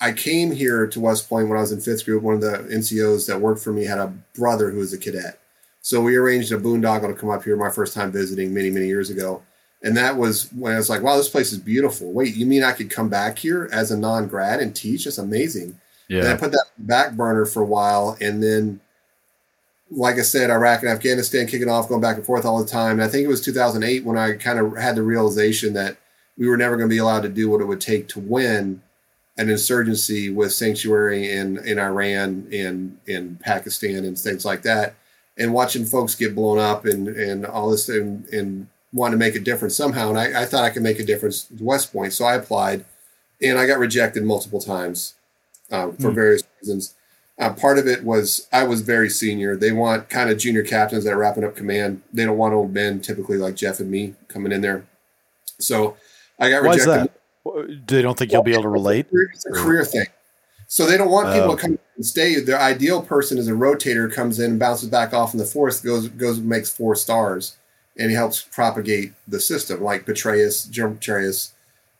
[0.00, 2.22] I came here to West Point when I was in fifth group.
[2.22, 5.40] One of the NCOs that worked for me had a brother who was a cadet,
[5.80, 7.56] so we arranged a boondoggle to come up here.
[7.56, 9.42] My first time visiting many many years ago,
[9.82, 12.62] and that was when I was like, "Wow, this place is beautiful." Wait, you mean
[12.62, 15.04] I could come back here as a non grad and teach?
[15.04, 15.78] That's amazing.
[16.08, 16.20] Yeah.
[16.20, 18.80] And I put that back burner for a while, and then
[19.96, 22.92] like I said, Iraq and Afghanistan kicking off, going back and forth all the time.
[22.92, 25.96] And I think it was 2008 when I kind of had the realization that
[26.36, 28.82] we were never going to be allowed to do what it would take to win
[29.36, 34.94] an insurgency with sanctuary in, in Iran and in Pakistan and things like that.
[35.36, 39.34] And watching folks get blown up and, and all this and, and want to make
[39.34, 40.08] a difference somehow.
[40.10, 42.12] And I, I thought I could make a difference at West Point.
[42.12, 42.84] So I applied
[43.42, 45.14] and I got rejected multiple times
[45.70, 46.14] uh, for mm.
[46.14, 46.94] various reasons.
[47.38, 49.56] Uh, part of it was I was very senior.
[49.56, 52.00] They want kind of junior captains that are wrapping up command.
[52.12, 54.86] They don't want old men, typically like Jeff and me, coming in there.
[55.58, 55.96] So
[56.38, 57.10] I got Why rejected.
[57.86, 59.06] They don't think well, you'll be able to relate.
[59.10, 60.06] It's a career thing.
[60.68, 61.56] So they don't want people to oh.
[61.56, 62.40] come and stay.
[62.40, 65.84] Their ideal person is a rotator, comes in, and bounces back off in the fourth,
[65.84, 67.56] goes goes makes four stars,
[67.98, 71.52] and he helps propagate the system, like Petraeus, General Petraeus,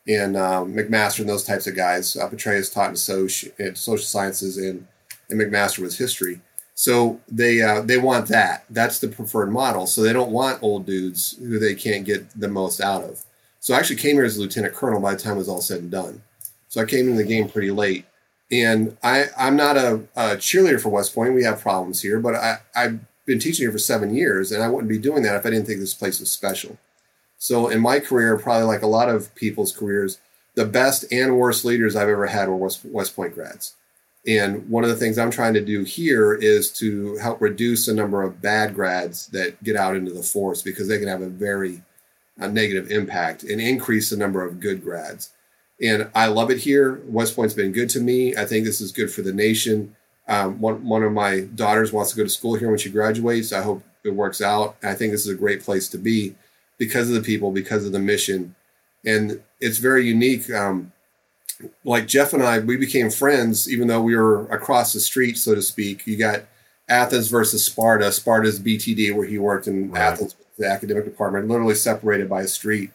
[0.08, 2.16] and um, McMaster and those types of guys.
[2.16, 4.86] Uh, Petraeus taught in social, in social sciences, and,
[5.30, 6.40] and McMaster was history.
[6.74, 8.64] So they uh, they want that.
[8.68, 9.86] That's the preferred model.
[9.86, 13.22] So they don't want old dudes who they can't get the most out of.
[13.60, 15.60] So I actually came here as a lieutenant colonel by the time it was all
[15.60, 16.22] said and done.
[16.68, 18.04] So I came in the game pretty late.
[18.52, 21.34] And I, I'm not a, a cheerleader for West Point.
[21.34, 24.68] We have problems here, but I, I've been teaching here for seven years, and I
[24.68, 26.76] wouldn't be doing that if I didn't think this place was special.
[27.38, 30.18] So in my career, probably like a lot of people's careers,
[30.54, 33.74] the best and worst leaders I've ever had were West, West Point grads.
[34.26, 37.94] And one of the things I'm trying to do here is to help reduce the
[37.94, 41.28] number of bad grads that get out into the force because they can have a
[41.28, 41.82] very
[42.38, 45.30] a negative impact and increase the number of good grads.
[45.80, 47.00] And I love it here.
[47.06, 48.34] West Point's been good to me.
[48.36, 49.94] I think this is good for the nation.
[50.26, 53.52] Um, one, one of my daughters wants to go to school here when she graduates.
[53.52, 54.76] I hope it works out.
[54.82, 56.34] I think this is a great place to be
[56.78, 58.54] because of the people, because of the mission.
[59.04, 60.50] And it's very unique.
[60.50, 60.92] Um,
[61.84, 65.54] like Jeff and I, we became friends even though we were across the street, so
[65.54, 66.06] to speak.
[66.06, 66.44] You got
[66.88, 68.12] Athens versus Sparta.
[68.12, 70.00] Sparta's BTD, where he worked in right.
[70.00, 72.90] Athens, the academic department, literally separated by a street.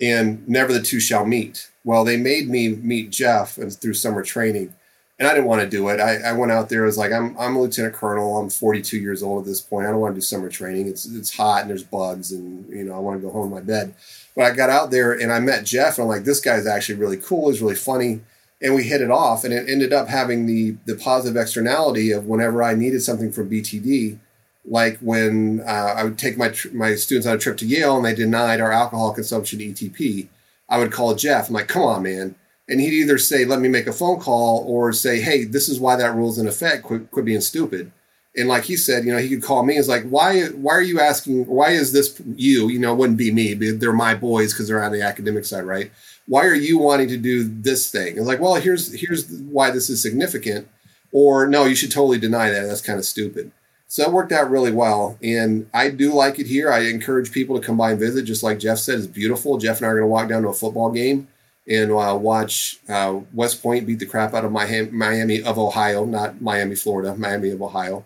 [0.00, 1.68] And never the two shall meet.
[1.84, 4.74] Well, they made me meet Jeff and through summer training,
[5.20, 6.00] and I didn't want to do it.
[6.00, 6.82] I, I went out there.
[6.82, 8.38] I was like, I'm I'm a lieutenant colonel.
[8.38, 9.86] I'm 42 years old at this point.
[9.86, 10.88] I don't want to do summer training.
[10.88, 13.54] It's it's hot and there's bugs, and you know I want to go home to
[13.54, 13.94] my bed.
[14.34, 16.94] But I got out there and I met Jeff, and I'm like, this guy's actually
[16.94, 17.50] really cool.
[17.50, 18.22] He's really funny,
[18.62, 19.44] and we hit it off.
[19.44, 23.50] And it ended up having the the positive externality of whenever I needed something from
[23.50, 24.18] BTD,
[24.64, 28.06] like when uh, I would take my my students on a trip to Yale and
[28.06, 30.28] they denied our alcohol consumption ETP,
[30.66, 31.48] I would call Jeff.
[31.48, 32.36] I'm like, come on, man.
[32.70, 35.78] And he'd either say, let me make a phone call, or say, hey, this is
[35.78, 36.84] why that rule's in effect.
[36.84, 37.92] Quit, quit being stupid
[38.36, 39.76] and like he said, you know, he could call me.
[39.76, 40.44] It's like, why?
[40.46, 41.46] Why are you asking?
[41.46, 42.68] Why is this you?
[42.68, 43.54] You know, it wouldn't be me.
[43.54, 45.90] They're my boys because they're on the academic side, right?
[46.26, 48.16] Why are you wanting to do this thing?
[48.16, 50.68] It's like, well, here's here's why this is significant.
[51.12, 52.66] Or no, you should totally deny that.
[52.66, 53.50] That's kind of stupid.
[53.88, 56.72] So it worked out really well, and I do like it here.
[56.72, 58.22] I encourage people to come by and visit.
[58.22, 59.58] Just like Jeff said, it's beautiful.
[59.58, 61.26] Jeff and I are going to walk down to a football game
[61.70, 66.42] and uh, watch uh, West Point beat the crap out of Miami of Ohio, not
[66.42, 68.04] Miami, Florida, Miami of Ohio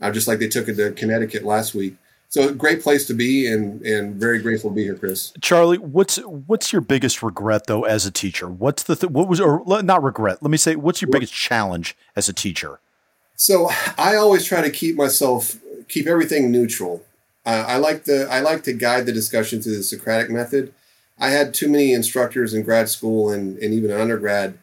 [0.00, 1.96] uh, just like they took it to Connecticut last week.
[2.28, 5.32] So great place to be, and and very grateful to be here, Chris.
[5.40, 8.48] Charlie, what's what's your biggest regret though as a teacher?
[8.48, 10.42] What's the th- what was or not regret?
[10.42, 12.80] Let me say, what's your biggest challenge as a teacher?
[13.36, 15.56] So I always try to keep myself
[15.88, 17.04] keep everything neutral.
[17.44, 20.74] Uh, I like the I like to guide the discussion through the Socratic method.
[21.18, 24.58] I had too many instructors in grad school and, and even undergrad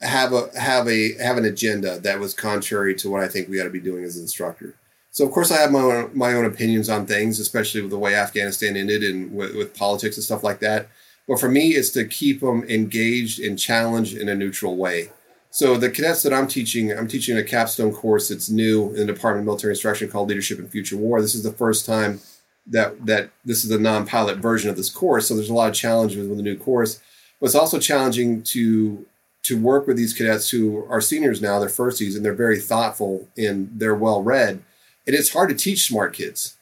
[0.00, 3.60] have a have a have an agenda that was contrary to what I think we
[3.60, 4.74] ought to be doing as an instructor.
[5.10, 7.98] So of course I have my own, my own opinions on things, especially with the
[7.98, 10.88] way Afghanistan ended and with, with politics and stuff like that.
[11.26, 15.10] But for me, it's to keep them engaged and challenged in a neutral way.
[15.50, 19.12] So the cadets that I'm teaching, I'm teaching a capstone course that's new in the
[19.12, 21.20] Department of Military Instruction called Leadership in Future War.
[21.20, 22.20] This is the first time
[22.70, 25.28] that that this is a non-pilot version of this course.
[25.28, 27.00] So there's a lot of challenges with the new course.
[27.40, 29.06] But it's also challenging to
[29.44, 33.28] to work with these cadets who are seniors now, they're firsties, and they're very thoughtful
[33.36, 34.62] and they're well read.
[35.06, 36.56] And it's hard to teach smart kids.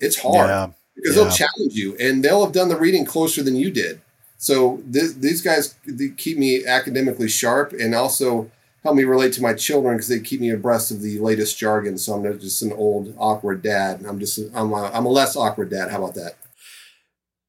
[0.00, 1.22] It's hard yeah, because yeah.
[1.22, 4.00] they'll challenge you and they'll have done the reading closer than you did.
[4.36, 5.74] So th- these guys
[6.16, 8.50] keep me academically sharp and also
[8.82, 11.98] help me relate to my children because they keep me abreast of the latest jargon.
[11.98, 14.04] So I'm not just an old awkward dad.
[14.06, 15.90] I'm just I'm a, I'm a less awkward dad.
[15.90, 16.36] How about that?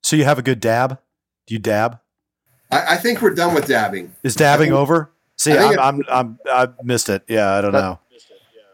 [0.03, 0.99] So you have a good dab?
[1.47, 1.99] Do you dab?
[2.71, 4.15] I, I think we're done with dabbing.
[4.23, 5.11] Is dabbing over?
[5.35, 7.23] See, I'm, I'm, I'm, i missed it.
[7.27, 7.99] Yeah, I don't know.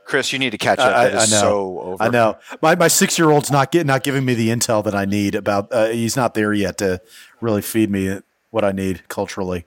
[0.06, 0.96] Chris, you need to catch up.
[0.96, 1.26] I, I know.
[1.26, 2.04] So over.
[2.04, 2.38] I know.
[2.62, 5.34] My my six year old's not getting not giving me the intel that I need
[5.34, 5.72] about.
[5.72, 7.02] Uh, he's not there yet to
[7.42, 8.20] really feed me
[8.52, 9.66] what I need culturally.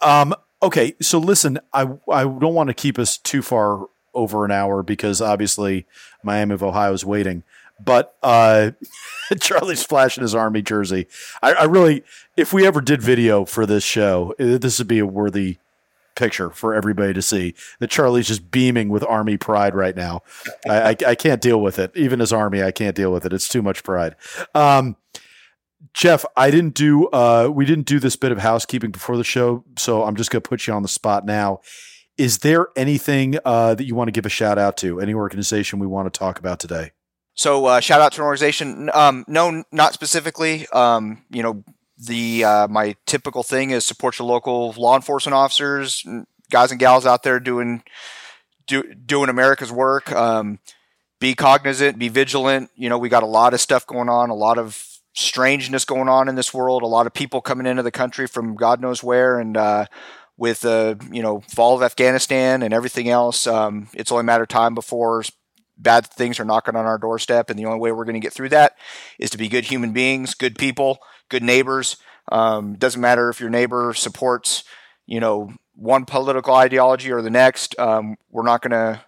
[0.00, 0.34] Um.
[0.66, 0.96] Okay.
[1.00, 5.20] So listen, I I don't want to keep us too far over an hour because
[5.20, 5.86] obviously
[6.24, 7.44] Miami of Ohio is waiting.
[7.78, 8.72] But uh,
[9.40, 11.06] Charlie's flashing his army jersey.
[11.40, 12.02] I, I, really,
[12.36, 15.58] if we ever did video for this show, uh, this would be a worthy
[16.16, 17.54] picture for everybody to see.
[17.78, 20.22] That Charlie's just beaming with army pride right now.
[20.68, 21.92] I, I, I, can't deal with it.
[21.94, 23.32] Even as army, I can't deal with it.
[23.32, 24.16] It's too much pride.
[24.54, 24.96] Um,
[25.94, 27.06] Jeff, I didn't do.
[27.08, 30.42] Uh, we didn't do this bit of housekeeping before the show, so I'm just going
[30.42, 31.60] to put you on the spot now.
[32.16, 35.00] Is there anything uh, that you want to give a shout out to?
[35.00, 36.92] Any organization we want to talk about today?
[37.34, 38.90] So uh, shout out to an organization.
[38.94, 40.66] Um, no, not specifically.
[40.72, 41.62] Um, you know,
[41.98, 46.04] the uh, my typical thing is support your local law enforcement officers,
[46.50, 47.82] guys and gals out there doing
[48.66, 50.10] do, doing America's work.
[50.12, 50.58] Um,
[51.20, 52.70] be cognizant, be vigilant.
[52.74, 56.08] You know, we got a lot of stuff going on, a lot of strangeness going
[56.08, 59.02] on in this world, a lot of people coming into the country from God knows
[59.02, 59.86] where, and uh,
[60.36, 64.44] with the you know fall of Afghanistan and everything else, um, it's only a matter
[64.44, 65.24] of time before
[65.78, 68.32] bad things are knocking on our doorstep, and the only way we're going to get
[68.32, 68.76] through that
[69.18, 70.98] is to be good human beings, good people,
[71.28, 71.96] good neighbors.
[72.30, 74.64] Um, doesn't matter if your neighbor supports,
[75.06, 77.78] you know, one political ideology or the next.
[77.78, 79.02] Um, we're not going to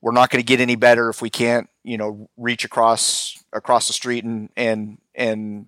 [0.00, 3.86] we're not going to get any better if we can't, you know, reach across across
[3.86, 5.66] the street and and and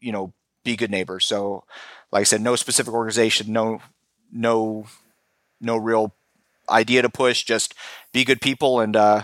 [0.00, 0.34] you know
[0.64, 1.24] be good neighbors.
[1.24, 1.64] So,
[2.10, 3.80] like I said, no specific organization, no
[4.32, 4.86] no
[5.60, 6.12] no real
[6.68, 7.44] idea to push.
[7.44, 7.74] Just
[8.12, 9.22] be good people and uh,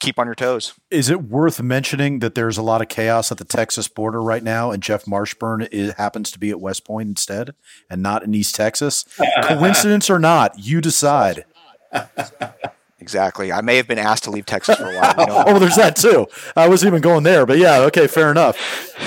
[0.00, 0.74] keep on your toes.
[0.90, 4.42] Is it worth mentioning that there's a lot of chaos at the Texas border right
[4.42, 7.54] now, and Jeff Marshburn is, happens to be at West Point instead,
[7.88, 9.04] and not in East Texas?
[9.44, 11.44] Coincidence or not, you decide.
[13.00, 13.50] Exactly.
[13.50, 15.14] I may have been asked to leave Texas for a while.
[15.46, 16.26] oh, there's that too.
[16.54, 18.56] I wasn't even going there, but yeah, okay, fair enough.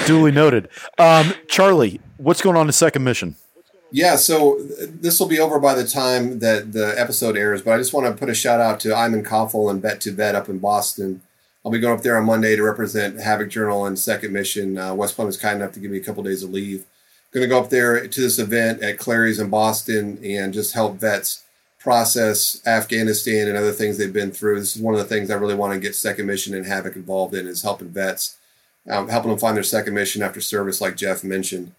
[0.06, 0.68] Duly noted.
[0.98, 3.36] Um, Charlie, what's going on in second mission?
[3.92, 7.78] Yeah, so this will be over by the time that the episode airs, but I
[7.78, 10.50] just want to put a shout out to Iman Koffel and Vet to Vet up
[10.50, 11.22] in Boston.
[11.64, 14.80] I'll be going up there on Monday to represent Havoc Journal and Second Mission.
[14.80, 16.86] Uh, West Point is kind enough to give me a couple days of leave.
[17.32, 20.98] Going to go up there to this event at Clary's in Boston and just help
[20.98, 21.44] vets
[21.84, 24.58] process Afghanistan and other things they've been through.
[24.58, 26.96] This is one of the things I really want to get Second Mission and Havoc
[26.96, 28.38] involved in is helping vets,
[28.90, 31.74] um, helping them find their second mission after service, like Jeff mentioned.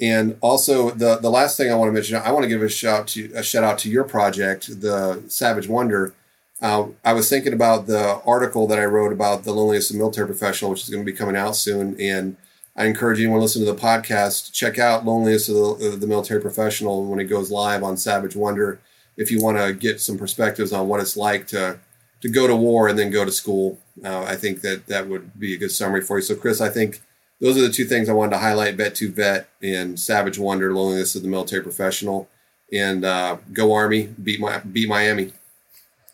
[0.00, 2.68] And also the the last thing I want to mention, I want to give a
[2.68, 6.14] shout to a shout out to your project, the Savage Wonder.
[6.60, 10.26] Uh, I was thinking about the article that I wrote about the loneliness of military
[10.26, 11.94] professional, which is going to be coming out soon.
[12.00, 12.36] And
[12.76, 16.08] I encourage anyone to listen to the podcast, check out Loneliness of the, of the
[16.08, 18.80] Military Professional when it goes live on Savage Wonder.
[19.16, 21.78] If you want to get some perspectives on what it's like to
[22.20, 25.38] to go to war and then go to school, uh, I think that that would
[25.38, 26.22] be a good summary for you.
[26.22, 27.02] So, Chris, I think
[27.40, 30.72] those are the two things I wanted to highlight: Vet to Vet and Savage Wonder,
[30.74, 32.28] Loneliness of the Military Professional,
[32.72, 35.32] and uh, Go Army, beat my beat Miami.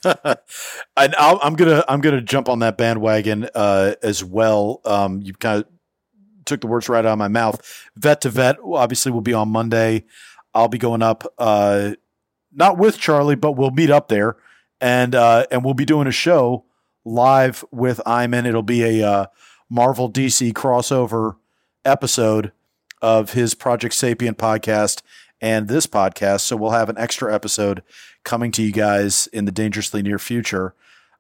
[0.04, 0.34] and
[0.96, 4.80] i am gonna I'm gonna jump on that bandwagon uh, as well.
[4.84, 5.68] Um, you kind of
[6.46, 7.60] took the words right out of my mouth.
[7.96, 10.04] Vet to Vet obviously will be on Monday.
[10.54, 11.92] I'll be going up, uh,
[12.52, 14.36] not with Charlie, but we'll meet up there,
[14.80, 16.64] and uh, and we'll be doing a show
[17.04, 18.46] live with Iman.
[18.46, 19.26] It'll be a uh,
[19.68, 21.36] Marvel DC crossover
[21.84, 22.52] episode
[23.00, 25.02] of his Project Sapient podcast
[25.40, 26.40] and this podcast.
[26.40, 27.82] So we'll have an extra episode
[28.24, 30.74] coming to you guys in the dangerously near future.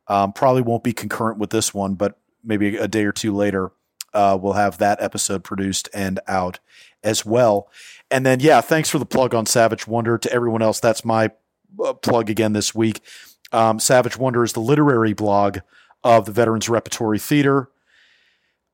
[0.08, 3.70] Um, probably won't be concurrent with this one, but maybe a day or two later,
[4.12, 6.58] uh, we'll have that episode produced and out
[7.02, 7.68] as well.
[8.10, 10.80] And then, yeah, thanks for the plug on Savage Wonder to everyone else.
[10.80, 11.30] That's my
[11.84, 13.00] uh, plug again this week.
[13.52, 15.58] Um, Savage Wonder is the literary blog
[16.02, 17.70] of the Veterans Repertory Theater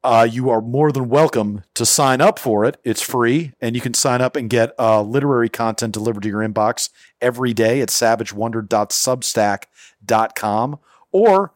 [0.07, 2.77] uh, you are more than welcome to sign up for it.
[2.85, 6.49] It's free, and you can sign up and get uh, literary content delivered to your
[6.49, 10.79] inbox every day at savagewonder.substack.com.
[11.11, 11.55] Or,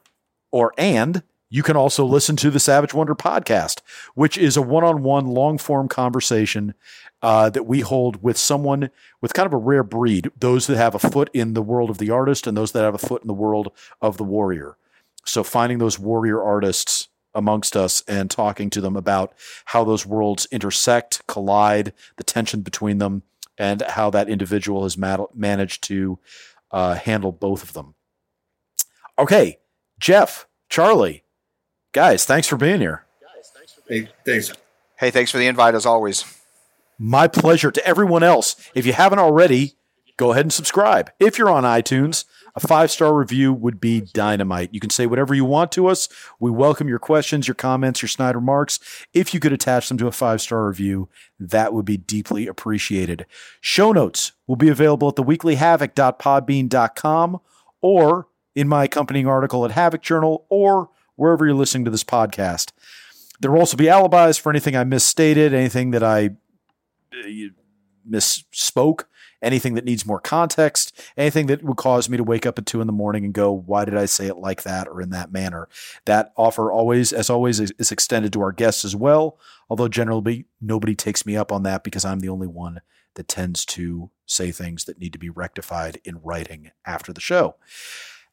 [0.51, 3.83] or and you can also listen to the Savage Wonder podcast,
[4.15, 6.75] which is a one-on-one, long-form conversation
[7.23, 8.91] uh, that we hold with someone
[9.21, 11.99] with kind of a rare breed: those that have a foot in the world of
[11.99, 14.77] the artist, and those that have a foot in the world of the warrior.
[15.25, 19.33] So, finding those warrior artists amongst us and talking to them about
[19.67, 23.23] how those worlds intersect, collide, the tension between them,
[23.59, 26.19] and how that individual has managed to
[26.71, 27.95] uh, handle both of them.
[29.19, 29.59] Okay,
[29.99, 31.25] Jeff, Charlie,
[31.93, 33.05] guys, thanks for being here.
[33.87, 34.53] Hey, thanks.
[34.99, 36.40] Hey, thanks for the invite as always.
[37.03, 37.71] My pleasure.
[37.71, 39.73] To everyone else, if you haven't already,
[40.19, 41.11] go ahead and subscribe.
[41.19, 44.75] If you're on iTunes, a five star review would be dynamite.
[44.75, 46.11] You can say whatever you want to us.
[46.39, 48.79] We welcome your questions, your comments, your snide remarks.
[49.15, 53.25] If you could attach them to a five star review, that would be deeply appreciated.
[53.63, 57.41] Show notes will be available at theweeklyhavoc.podbean.com
[57.81, 62.73] or in my accompanying article at Havoc Journal or wherever you're listening to this podcast.
[63.41, 66.33] There will also be alibis for anything I misstated, anything that I
[67.13, 67.29] uh,
[68.09, 69.05] misspoke
[69.43, 72.81] anything that needs more context, anything that would cause me to wake up at two
[72.81, 75.33] in the morning and go, why did I say it like that or in that
[75.33, 75.69] manner?
[76.05, 79.39] That offer always, as always, is extended to our guests as well.
[79.69, 82.81] Although generally nobody takes me up on that because I'm the only one
[83.15, 87.57] that tends to say things that need to be rectified in writing after the show.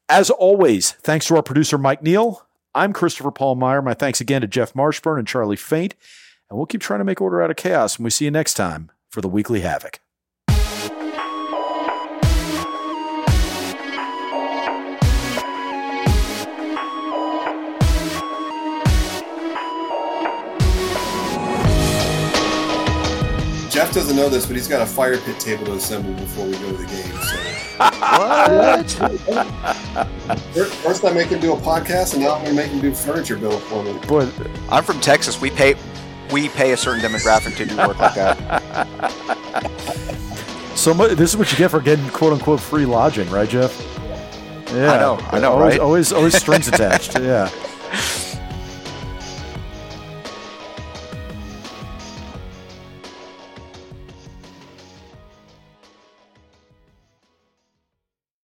[0.08, 2.46] As always, thanks to our producer, Mike Neal.
[2.74, 3.82] I'm Christopher Paul Meyer.
[3.82, 5.94] My thanks again to Jeff Marshburn and Charlie Faint
[6.50, 7.96] and we'll keep trying to make order out of chaos.
[7.96, 10.00] And we see you next time for the weekly havoc.
[23.70, 26.52] Jeff doesn't know this, but he's got a fire pit table to assemble before we
[26.52, 27.22] go to the game.
[27.22, 27.36] So.
[28.18, 28.90] what?
[30.82, 32.92] First, I make him do a podcast, and now I'm going to make him do
[32.92, 33.96] furniture build for me.
[34.08, 34.28] Boy,
[34.68, 35.40] I'm from Texas.
[35.40, 35.76] We pay
[36.32, 39.08] we pay a certain demographic to do work like that.
[40.74, 43.80] so this is what you get for getting quote unquote free lodging, right, Jeff?
[44.72, 45.80] Yeah, I know, I know, always, right?
[45.80, 47.18] Always, always strings attached.
[47.18, 47.50] Yeah.